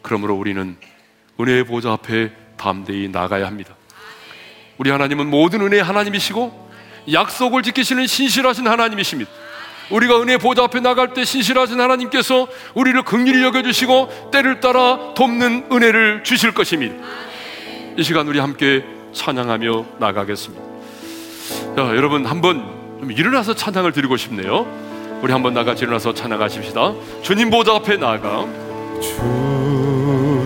[0.00, 0.76] 그러므로 우리는
[1.40, 3.74] 은혜의 보좌 앞에 담대히 나가야 합니다.
[4.76, 6.68] 우리 하나님은 모든 은혜의 하나님이시고
[7.12, 9.30] 약속을 지키시는 신실하신 하나님이십니다.
[9.90, 16.24] 우리가 은혜 보좌 앞에 나갈 때 신실하신 하나님께서 우리를 긍휼히 여겨주시고 때를 따라 돕는 은혜를
[16.24, 16.94] 주실 것입니다.
[17.96, 20.62] 이 시간 우리 함께 찬양하며 나가겠습니다.
[21.76, 24.66] 자, 여러분 한번 좀 일어나서 찬양을 드리고 싶네요.
[25.22, 26.94] 우리 한번 나가지 일어나서 찬양하십시다.
[27.22, 28.46] 주님 보좌 앞에 나가.
[29.00, 29.47] 주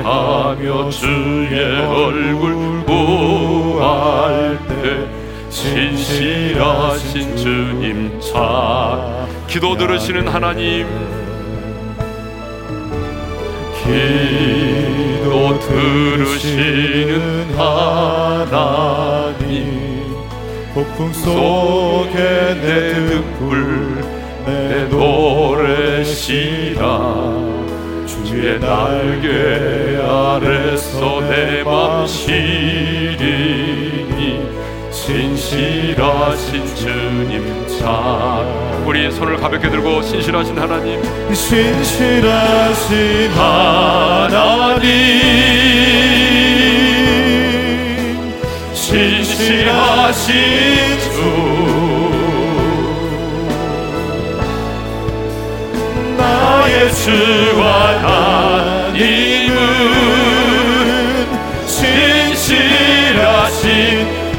[0.00, 5.08] 경배하며 주의 얼굴 구할 때
[5.50, 10.86] 신실하신 주님 차 기도 들으시는 하나님.
[13.82, 14.89] 기
[15.20, 17.18] 기도 들으시는
[17.54, 18.80] 하나님.
[20.72, 22.16] 폭풍 속에
[22.62, 24.02] 내 등불
[24.46, 26.80] 내 노래시라.
[28.06, 33.69] 주의 날개 아래서 내맘 시리니
[35.10, 38.46] 신실하신 주님 참.
[38.86, 41.02] 우리 손을 가볍게 들고 신실하신 하나님.
[41.34, 44.88] 신실하신 하나님.
[48.72, 50.32] 신실하신
[51.00, 51.10] 주.
[56.16, 57.98] 나의 주와
[58.92, 59.58] 하나님은
[61.66, 62.80] 신실하신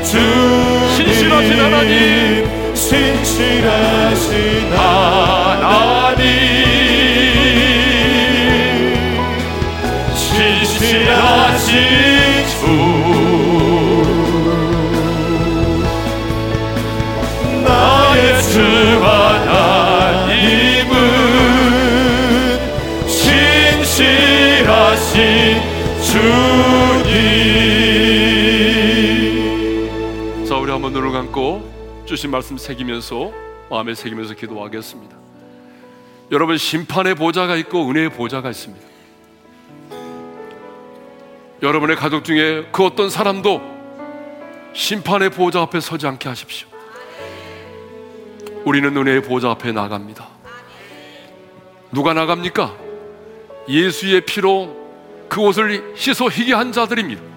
[0.04, 2.76] 주님 신실하신 하나님.
[2.76, 5.41] 신실하신 하나님
[31.02, 33.34] 눈을 감고 주신 말씀 새기면서
[33.72, 35.18] 마음에 새기면서 기도하겠습니다.
[36.32, 38.88] 여러분 심판의 보좌가 있고 은혜의 보좌가 있습니다.
[41.64, 43.62] 여러분의 가족 중에 그 어떤 사람도
[44.74, 46.68] 심판의 보좌 앞에 서지 않게 하십시오.
[48.64, 50.28] 우리는 은혜의 보좌 앞에 나갑니다.
[51.92, 52.78] 누가 나갑니까?
[53.68, 54.76] 예수의 피로
[55.28, 57.31] 그곳을 씻어 희게 한 자들입니다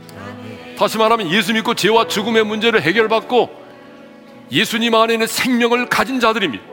[0.79, 3.65] 다시 말하면 예수 믿고 죄와 죽음의 문제를 해결받고
[4.51, 6.65] 예수님 안에는 생명을 가진 자들입니다.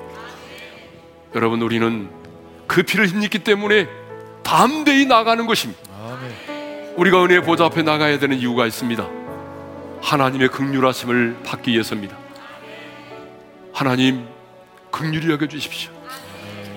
[1.36, 2.10] 여러분 우리는
[2.68, 3.88] 그 피를 힘입기 때문에
[4.43, 5.82] 담대히 나가는 것입니다.
[6.95, 9.08] 우리가 은혜의 보좌 앞에 나가야 되는 이유가 있습니다.
[10.02, 12.18] 하나님의 극률하심을 받기 위해서입니다.
[13.74, 14.26] 하나님
[14.89, 15.91] 극률이 여겨 주십시오.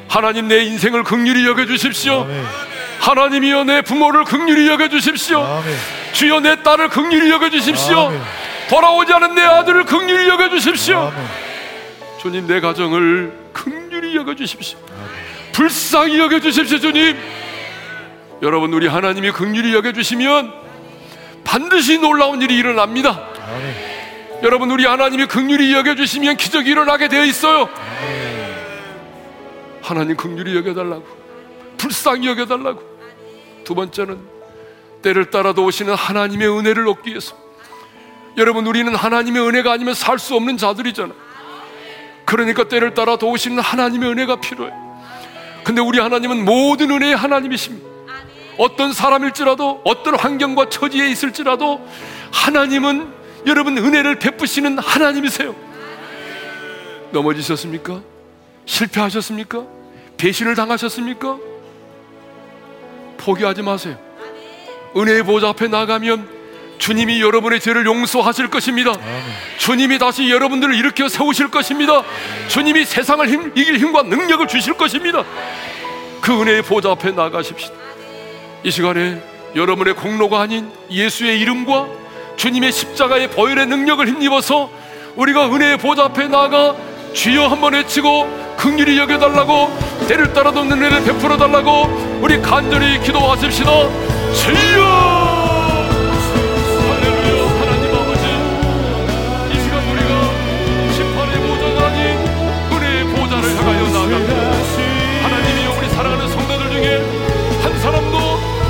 [0.09, 2.27] 하나님 내 인생을 극률이 여겨 주십시오.
[3.01, 5.41] 하나님이여 내 부모를 극률이 여겨 주십시오.
[6.15, 8.11] 주여 내 딸을 극률이 여겨 주십시오.
[8.71, 11.13] 돌아오지 않은 내 아들을 극률히 여겨 주십시오.
[12.21, 14.79] 주님 내 가정을 극률히 여겨 주십시오.
[15.53, 17.19] 불쌍히 여겨 주십시오, 주님.
[18.43, 20.53] 여러분 우리 하나님이 극률히 여겨 주시면
[21.45, 23.21] 반드시 놀라운 일이 일어납니다.
[24.43, 27.69] 여러분 우리 하나님이 극률히 여겨 주시면 기적이 일어나게 되어 있어요.
[29.83, 31.05] 하나님 극률히 여겨 달라고.
[31.77, 32.83] 불쌍히 여겨 달라고.
[33.65, 34.34] 두 번째는
[35.05, 37.37] 때를 따라도 오시는 하나님의 은혜를 얻기 위해서
[38.39, 41.13] 여러분 우리는 하나님의 은혜가 아니면 살 수 없는 자들이잖아.
[42.25, 44.73] 그러니까 때를 따라 도우시는 하나님의 은혜가 필요해.
[45.63, 47.87] 근데 우리 하나님은 모든 은혜의 하나님이십니다.
[48.57, 51.87] 어떤 사람일지라도 어떤 환경과 처지에 있을지라도
[52.33, 53.13] 하나님은
[53.47, 55.55] 여러분 은혜를 베푸시는 하나님이세요.
[57.13, 58.01] 넘어지셨습니까?
[58.65, 59.65] 실패하셨습니까?
[60.17, 61.39] 배신을 당하셨습니까?
[63.19, 64.04] 포기하지 마세요.
[64.97, 66.29] 은혜의 보좌 앞에 나가면
[66.79, 68.93] 주님이 여러분의 죄를 용서하실 것입니다.
[69.59, 72.03] 주님이 다시 여러분들을 일으켜 세우실 것입니다.
[72.49, 75.25] 주님이 세상을 힘, 이길 힘과 능력을 주실 것입니다.
[76.21, 77.75] 그 은혜의 보좌 앞에 나가십시다.
[78.65, 79.23] 이 시간에
[79.55, 81.87] 여러분의 공로가 아닌 예수의 이름과
[82.37, 84.69] 주님의 십자가의 보혈의 능력을 힘입어서
[85.17, 86.75] 우리가 은혜의 보좌 앞에 나가
[87.13, 93.71] 주여 한 번 외치고 긍휼히 여겨달라고 때를 따라도 은혜를 베풀어 달라고 우리 간절히 기도하십시다.
[94.35, 95.15] 주여!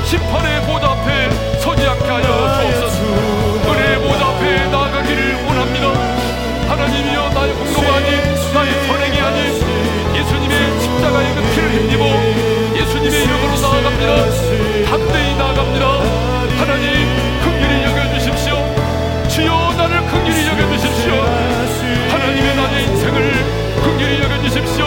[0.05, 3.01] 심판의 보좌 앞에 서지 않게 하여 주옵소서.
[3.67, 5.87] 은혜의 보좌 앞에 나아가기를 원합니다.
[6.69, 8.09] 하나님이여 나의 공로가 아닌
[8.53, 12.05] 나의 선행이 아닌 예수님의 십자가의 그 피를 힘입어
[12.79, 15.85] 예수님의 이름으로 나아갑니다 담대히 나아갑니다.
[16.57, 16.89] 하나님
[17.43, 18.55] 긍휼히 여겨주십시오.
[19.27, 21.13] 주여 나를 긍휼히 여겨주십시오.
[22.11, 23.31] 하나님의 나의 인생을
[23.83, 24.84] 긍휼히 여겨주십시오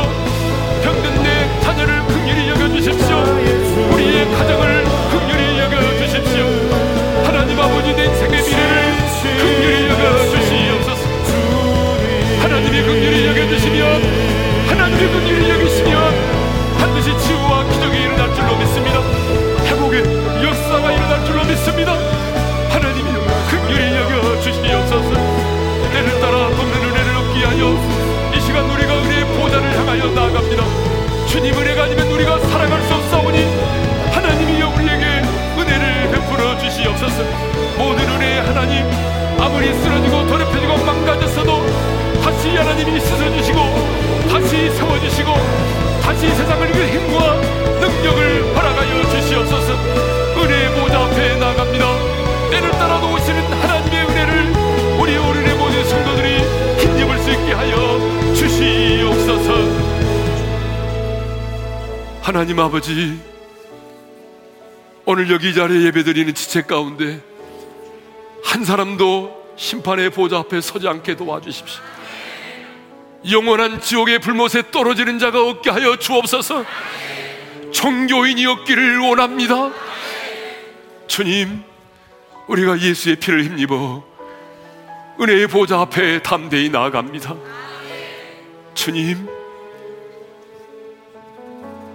[65.30, 67.20] 여기 이 자리에 예배드리는 지체 가운데
[68.44, 71.82] 한 사람도 심판의 보좌 앞에 서지 않게 도와주십시오.
[73.30, 76.64] 영원한 지옥의 불못에 떨어지는 자가 없게 하여 주옵소서.
[77.72, 79.72] 종교인이 없기를 원합니다.
[81.06, 81.62] 주님,
[82.46, 84.04] 우리가 예수의 피를 힘입어
[85.20, 87.34] 은혜의 보좌 앞에 담대히 나아갑니다.
[88.74, 89.28] 주님,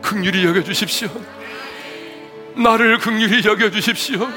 [0.02, 1.10] 극률이 여겨 주십시오.
[2.56, 4.32] 나를 극률히 여겨 주십시오.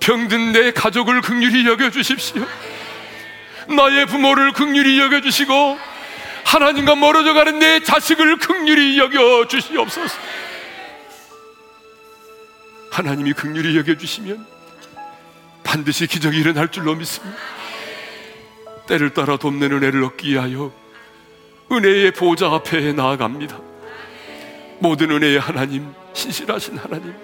[0.00, 2.46] 병든 내 가족을 극률히 여겨 주십시오.
[3.68, 5.78] 나의 부모를 극률히 여겨 주시고
[6.44, 10.18] 하나님과 멀어져 가는 내 자식을 극률히 여겨 주시옵소서.
[12.90, 14.46] 하나님이 극률히 여겨 주시면
[15.64, 17.36] 반드시 기적이 일어날 줄로 믿습니다.
[18.86, 20.72] 때를 따라 돕는 은혜를 얻기 위하여
[21.72, 23.73] 은혜의 보좌 앞에 나아갑니다.
[24.84, 27.14] 모든 은혜의 하나님, 신실하신 하나님,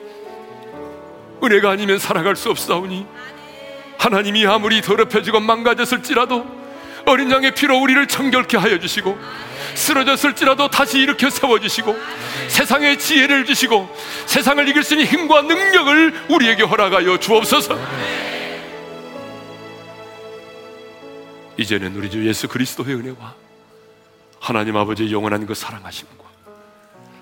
[1.45, 3.07] 은혜가 아니면 살아갈 수 없사오니
[3.99, 6.47] 하나님이 아무리 더럽혀지고 망가졌을지라도
[7.05, 9.19] 어린 양의 피로 우리를 정결케 하여 주시고
[9.75, 11.95] 쓰러졌을지라도 다시 일으켜 세워주시고
[12.49, 13.95] 세상의 지혜를 주시고
[14.25, 17.79] 세상을 이길 수 있는 힘과 능력을 우리에게 허락하여 주옵소서.
[21.59, 23.35] 이제는 우리 주 예수 그리스도의 은혜와
[24.41, 26.20] 하나님 아버지의 영원한 그 사랑하심과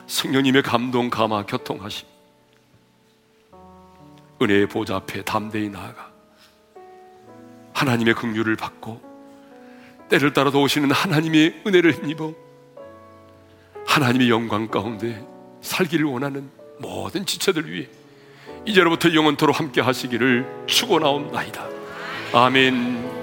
[0.08, 2.08] 성령님의 감동 감화 교통하심
[4.40, 6.10] 은혜의 보좌 앞에 담대히 나아가
[7.74, 9.00] 하나님의 긍휼을 받고
[10.08, 12.32] 때를 따라 도우시는 하나님의 은혜를 힘입어
[13.86, 15.24] 하나님의 영광 가운데
[15.60, 17.86] 살기를 원하는 모든 지체들 위해
[18.64, 21.66] 이제로부터 영원토록 함께 하시기를 축원하옵나이다.
[22.32, 23.17] 아멘.